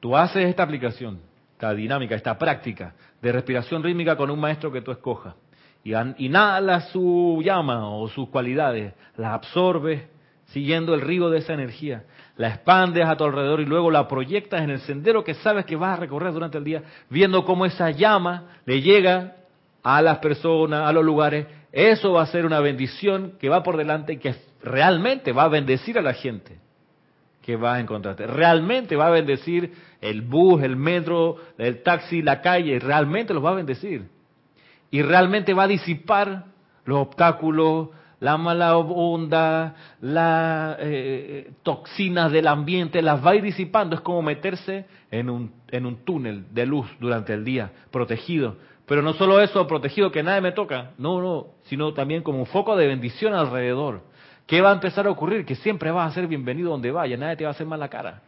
[0.00, 1.20] Tú haces esta aplicación
[1.58, 5.34] esta dinámica, esta práctica de respiración rítmica con un maestro que tú escojas.
[5.82, 10.02] Y inhala su llama o sus cualidades, las absorbes
[10.52, 12.04] siguiendo el río de esa energía,
[12.36, 15.74] la expandes a tu alrededor y luego la proyectas en el sendero que sabes que
[15.74, 19.34] vas a recorrer durante el día, viendo cómo esa llama le llega
[19.82, 21.48] a las personas, a los lugares.
[21.72, 25.48] Eso va a ser una bendición que va por delante y que realmente va a
[25.48, 26.67] bendecir a la gente
[27.48, 28.26] que va a encontrarte.
[28.26, 29.72] Realmente va a bendecir
[30.02, 34.06] el bus, el metro, el taxi, la calle, realmente los va a bendecir.
[34.90, 36.44] Y realmente va a disipar
[36.84, 37.88] los obstáculos,
[38.20, 43.96] la mala onda, las eh, toxinas del ambiente, las va a ir disipando.
[43.96, 48.56] Es como meterse en un, en un túnel de luz durante el día, protegido.
[48.84, 52.46] Pero no solo eso, protegido, que nadie me toca, no, no, sino también como un
[52.46, 54.02] foco de bendición alrededor.
[54.48, 55.44] ¿Qué va a empezar a ocurrir?
[55.44, 57.90] Que siempre vas a ser bienvenido donde vaya, nadie te va a hacer mal la
[57.90, 58.22] cara.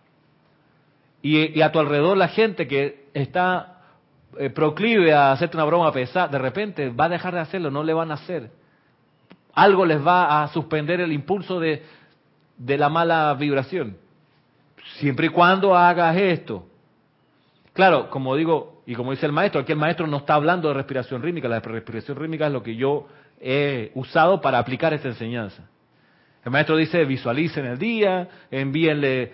[1.23, 3.79] Y, a tu alrededor la gente que está
[4.39, 7.83] eh, proclive a hacerte una broma pesada, de repente va a dejar de hacerlo, no
[7.83, 8.51] le van a hacer.
[9.55, 11.85] Algo les va a suspender el impulso de,
[12.59, 13.97] de la mala vibración.
[14.99, 16.67] Siempre y cuando hagas esto.
[17.73, 20.75] Claro, como digo, y como dice el maestro, aquí el maestro no está hablando de
[20.75, 23.07] respiración rítmica, la respiración rítmica es lo que yo
[23.41, 25.67] he usado para aplicar esta enseñanza.
[26.45, 29.33] El maestro dice visualicen el día, envíenle,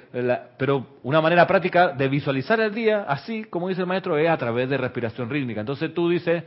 [0.58, 4.36] pero una manera práctica de visualizar el día, así como dice el maestro, es a
[4.36, 5.60] través de respiración rítmica.
[5.60, 6.42] Entonces tú dices,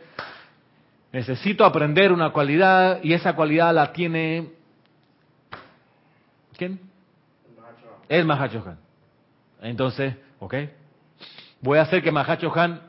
[1.14, 4.50] necesito aprender una cualidad y esa cualidad la tiene...
[6.58, 6.78] ¿Quién?
[8.10, 8.80] El Mahacho Han.
[9.62, 10.56] Entonces, ok,
[11.62, 12.82] voy a hacer que Mahacho Han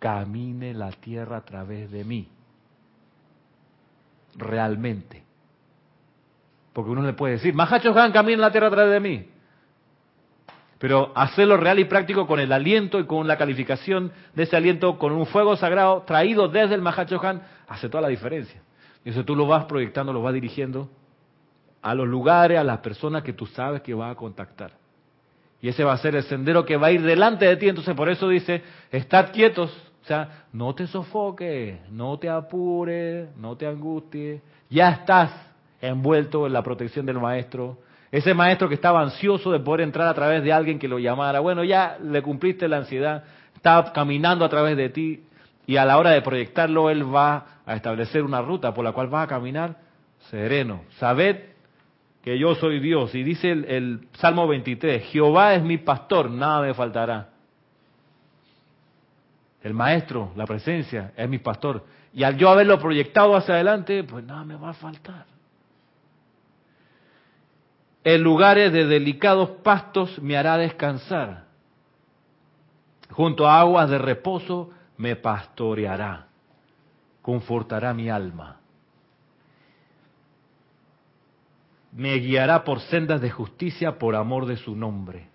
[0.00, 2.28] camine la tierra a través de mí.
[4.34, 5.25] Realmente.
[6.76, 9.30] Porque uno le puede decir, Mahacho Han, camina la tierra atrás de mí.
[10.78, 14.98] Pero hacerlo real y práctico con el aliento y con la calificación de ese aliento,
[14.98, 18.60] con un fuego sagrado traído desde el Mahacho Han, hace toda la diferencia.
[19.06, 20.90] Y eso tú lo vas proyectando, lo vas dirigiendo
[21.80, 24.72] a los lugares, a las personas que tú sabes que vas a contactar.
[25.62, 27.70] Y ese va a ser el sendero que va a ir delante de ti.
[27.70, 29.70] Entonces por eso dice, estad quietos.
[30.02, 34.42] O sea, no te sofoques, no te apures, no te angusties.
[34.68, 35.46] Ya estás
[35.80, 37.78] envuelto en la protección del maestro.
[38.10, 41.40] Ese maestro que estaba ansioso de poder entrar a través de alguien que lo llamara.
[41.40, 43.24] Bueno, ya le cumpliste la ansiedad,
[43.54, 45.22] está caminando a través de ti
[45.66, 49.08] y a la hora de proyectarlo, él va a establecer una ruta por la cual
[49.08, 49.76] vas a caminar
[50.30, 50.82] sereno.
[50.98, 51.40] Sabed
[52.22, 53.14] que yo soy Dios.
[53.14, 57.30] Y dice el, el Salmo 23, Jehová es mi pastor, nada me faltará.
[59.62, 61.84] El maestro, la presencia, es mi pastor.
[62.14, 65.35] Y al yo haberlo proyectado hacia adelante, pues nada me va a faltar.
[68.06, 71.46] En lugares de delicados pastos me hará descansar.
[73.10, 76.28] Junto a aguas de reposo me pastoreará.
[77.20, 78.60] Confortará mi alma.
[81.90, 85.28] Me guiará por sendas de justicia por amor de su nombre.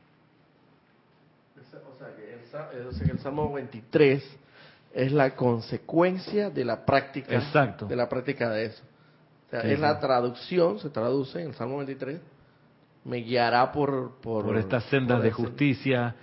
[1.60, 4.40] O sea que el, Salmo 23
[4.94, 7.86] es la consecuencia de la práctica Exacto.
[7.86, 8.84] de la práctica de eso.
[9.48, 12.31] O sea, es la traducción, se traduce en el Salmo 23
[13.04, 14.20] me guiará por...
[14.22, 16.16] Por, estas sendas de justicia.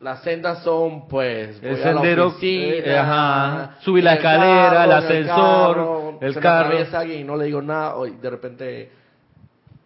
[0.00, 6.78] Las sendas son, pues, el sendero, eh, ajá, subir la escalera, el ascensor, el carro.
[6.78, 7.12] El carro.
[7.12, 8.92] y no le digo nada, y de repente,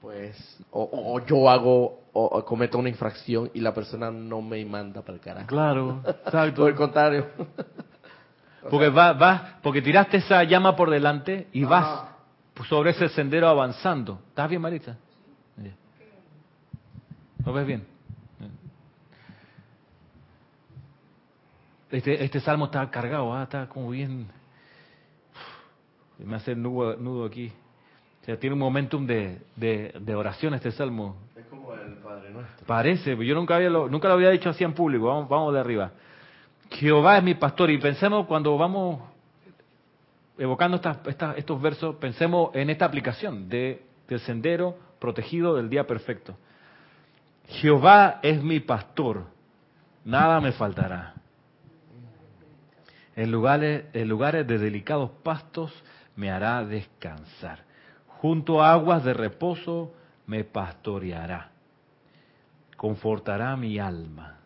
[0.00, 5.14] pues, o, yo hago, o, cometo una infracción y la persona no me manda para
[5.14, 5.46] el carajo.
[5.46, 6.62] Claro, exacto.
[6.62, 7.26] por el contrario.
[8.68, 12.08] porque vas, va, porque tiraste esa llama por delante y vas
[12.68, 14.18] sobre ese sendero avanzando.
[14.28, 14.96] ¿Estás bien, Marita?
[17.44, 17.84] ¿Lo ves bien?
[21.90, 23.44] Este, este salmo está cargado, ¿ah?
[23.44, 24.28] está como bien...
[26.18, 27.50] Me hace nudo, nudo aquí.
[28.20, 31.16] O sea, tiene un momentum de, de, oración este salmo.
[31.34, 32.66] Es como el Padre Nuestro.
[32.66, 35.06] Parece, yo nunca, había lo, nunca lo había dicho así en público.
[35.06, 35.92] Vamos, vamos de arriba.
[36.72, 37.70] Jehová es mi pastor.
[37.70, 39.00] Y pensemos cuando vamos
[40.36, 46.36] evocando estas, estos versos, pensemos en esta aplicación de, del sendero protegido del día perfecto.
[47.50, 49.26] Jehová es mi pastor,
[50.04, 51.14] nada me faltará.
[53.16, 55.72] En lugares, en lugares de delicados pastos
[56.14, 57.64] me hará descansar.
[58.06, 59.92] Junto a aguas de reposo
[60.26, 61.50] me pastoreará.
[62.76, 64.38] Confortará mi alma.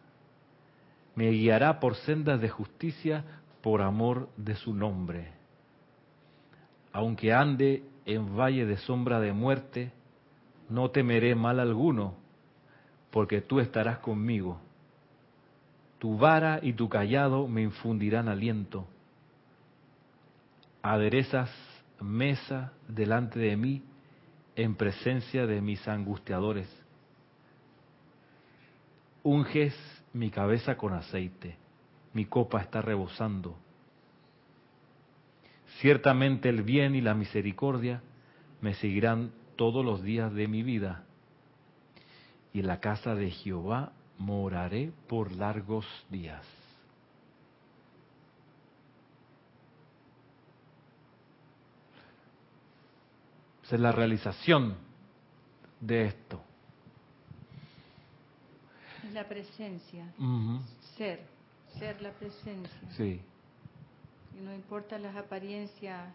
[1.14, 3.22] Me guiará por sendas de justicia
[3.60, 5.30] por amor de su nombre.
[6.92, 9.92] Aunque ande en valle de sombra de muerte,
[10.70, 12.23] no temeré mal alguno
[13.14, 14.58] porque tú estarás conmigo.
[16.00, 18.88] Tu vara y tu callado me infundirán aliento.
[20.82, 21.48] Aderezas
[22.00, 23.84] mesa delante de mí
[24.56, 26.68] en presencia de mis angustiadores.
[29.22, 29.76] Unges
[30.12, 31.56] mi cabeza con aceite,
[32.14, 33.56] mi copa está rebosando.
[35.78, 38.02] Ciertamente el bien y la misericordia
[38.60, 41.03] me seguirán todos los días de mi vida,
[42.54, 46.46] y en la casa de Jehová moraré por largos días.
[53.64, 54.76] Esa es la realización
[55.80, 56.40] de esto.
[59.12, 60.06] La presencia.
[60.96, 61.26] Ser.
[61.78, 62.90] Ser la presencia.
[62.96, 63.20] Sí.
[64.38, 66.12] Y no importa las apariencias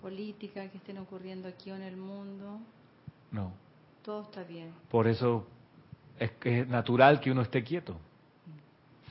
[0.00, 2.60] políticas que estén ocurriendo aquí o en el mundo.
[3.32, 3.52] No.
[4.04, 4.72] Todo está bien.
[4.90, 5.46] Por eso
[6.18, 7.98] es es natural que uno esté quieto.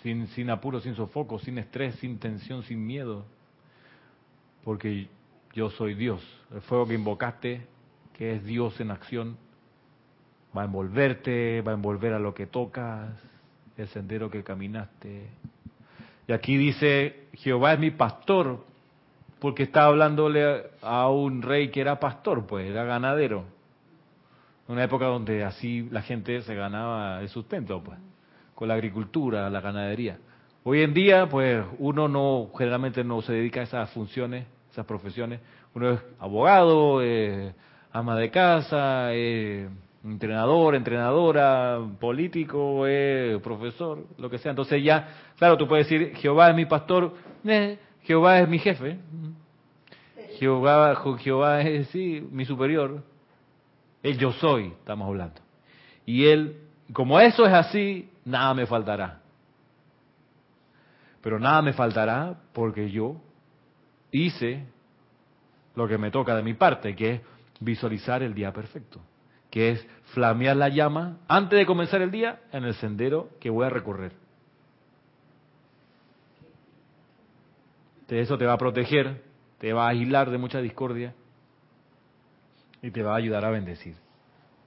[0.02, 3.26] Sin, sin apuro, sin sofoco, sin estrés, sin tensión, sin miedo.
[4.64, 5.08] Porque
[5.54, 6.22] yo soy Dios.
[6.54, 7.66] El fuego que invocaste,
[8.14, 9.38] que es Dios en acción,
[10.56, 13.10] va a envolverte, va a envolver a lo que tocas,
[13.78, 15.28] el sendero que caminaste.
[16.28, 18.66] Y aquí dice, Jehová es mi pastor,
[19.40, 23.46] porque está hablándole a un rey que era pastor, pues era ganadero.
[24.68, 28.00] Una época donde así la gente se ganaba el sustento, pues,
[28.56, 30.18] con la agricultura, la ganadería.
[30.64, 35.42] Hoy en día, pues, uno no, generalmente no se dedica a esas funciones, esas profesiones.
[35.74, 37.54] Uno es abogado, eh,
[37.92, 39.68] ama de casa, eh,
[40.04, 44.52] entrenador, entrenadora, político, eh, profesor, lo que sea.
[44.52, 47.14] Entonces ya, claro, tú puedes decir, Jehová es mi pastor,
[47.46, 48.98] eh, Jehová es mi jefe,
[50.40, 53.04] Jehová, Jehová es, sí, mi superior,
[54.04, 55.42] el yo soy, estamos hablando.
[56.06, 59.22] Y él, como eso es así, nada me faltará.
[61.22, 63.16] Pero nada me faltará porque yo
[64.12, 64.66] hice
[65.76, 67.22] lo que me toca de mi parte, que es
[67.60, 69.00] visualizar el día perfecto
[69.54, 73.68] que es flamear la llama antes de comenzar el día en el sendero que voy
[73.68, 74.12] a recorrer.
[78.10, 79.24] eso te va a proteger,
[79.60, 81.14] te va a aislar de mucha discordia
[82.84, 83.96] y te va a ayudar a bendecir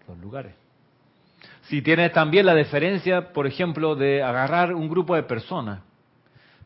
[0.09, 0.55] los lugares.
[1.63, 5.81] Si tienes también la deferencia, por ejemplo, de agarrar un grupo de personas,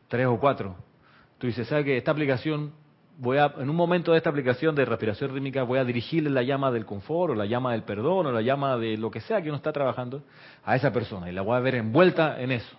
[0.07, 0.75] tres o cuatro,
[1.37, 2.71] tú dices, ¿sabes que esta aplicación
[3.17, 6.41] voy a, en un momento de esta aplicación de respiración rítmica, voy a dirigirle la
[6.41, 9.41] llama del confort, o la llama del perdón, o la llama de lo que sea
[9.41, 10.23] que uno está trabajando
[10.63, 12.77] a esa persona, y la voy a ver envuelta en eso.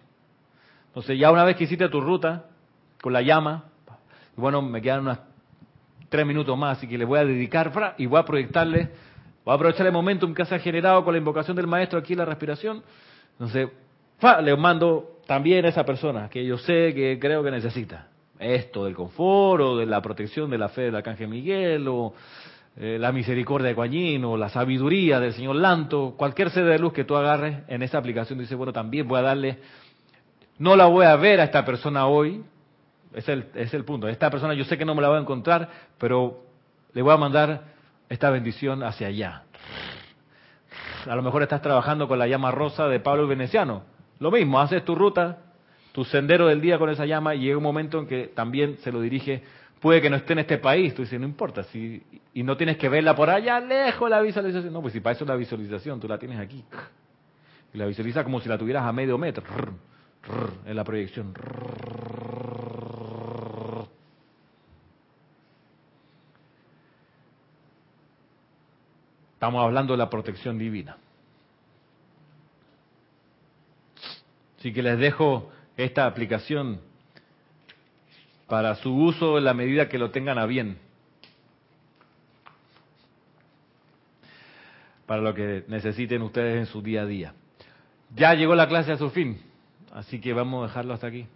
[0.89, 2.47] Entonces, ya una vez que hiciste tu ruta
[3.03, 3.65] con la llama,
[4.35, 5.19] bueno, me quedan unos
[6.13, 8.91] tres minutos más, así que le voy a dedicar y voy a proyectarle,
[9.47, 12.13] voy a aprovechar el momento que se ha generado con la invocación del maestro aquí
[12.13, 12.83] en la respiración.
[13.33, 13.71] Entonces,
[14.43, 18.09] le mando también a esa persona que yo sé que creo que necesita
[18.39, 22.13] esto del confort o de la protección de la fe del arcángel Miguel o
[22.77, 26.93] eh, la misericordia de Guañín o la sabiduría del señor Lanto, cualquier sede de luz
[26.93, 29.59] que tú agarres en esta aplicación, dice, bueno, también voy a darle,
[30.59, 32.43] no la voy a ver a esta persona hoy,
[33.15, 35.21] es el, es el punto, esta persona yo sé que no me la voy a
[35.21, 36.43] encontrar, pero
[36.93, 37.63] le voy a mandar
[38.09, 39.43] esta bendición hacia allá.
[41.09, 43.83] A lo mejor estás trabajando con la llama rosa de Pablo Veneciano.
[44.21, 45.39] Lo mismo, haces tu ruta,
[45.93, 48.93] tu sendero del día con esa llama y llega un momento en que también se
[48.93, 49.43] lo dirige,
[49.81, 52.89] puede que no esté en este país, tú dices, no importa, y no tienes que
[52.89, 56.07] verla por allá lejos la visualización, no, pues si para eso es la visualización, tú
[56.07, 56.65] la tienes aquí,
[57.75, 59.43] y la visualiza como si la tuvieras a medio metro,
[60.65, 61.35] en la proyección.
[69.43, 70.97] Estamos hablando de la protección divina.
[74.57, 76.81] Así que les dejo esta aplicación
[78.47, 80.79] para su uso en la medida que lo tengan a bien.
[85.07, 87.35] Para lo que necesiten ustedes en su día a día.
[88.15, 89.43] Ya llegó la clase a su fin,
[89.93, 91.27] así que vamos a dejarlo hasta aquí.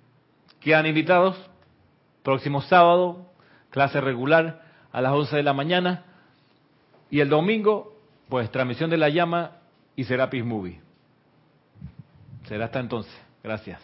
[0.60, 1.36] Quedan invitados.
[2.22, 3.32] Próximo sábado,
[3.70, 6.04] clase regular a las 11 de la mañana.
[7.10, 7.95] Y el domingo,
[8.28, 9.58] pues transmisión de la llama
[9.94, 10.80] y Serapis Movie.
[12.48, 13.14] Será hasta entonces.
[13.42, 13.80] Gracias.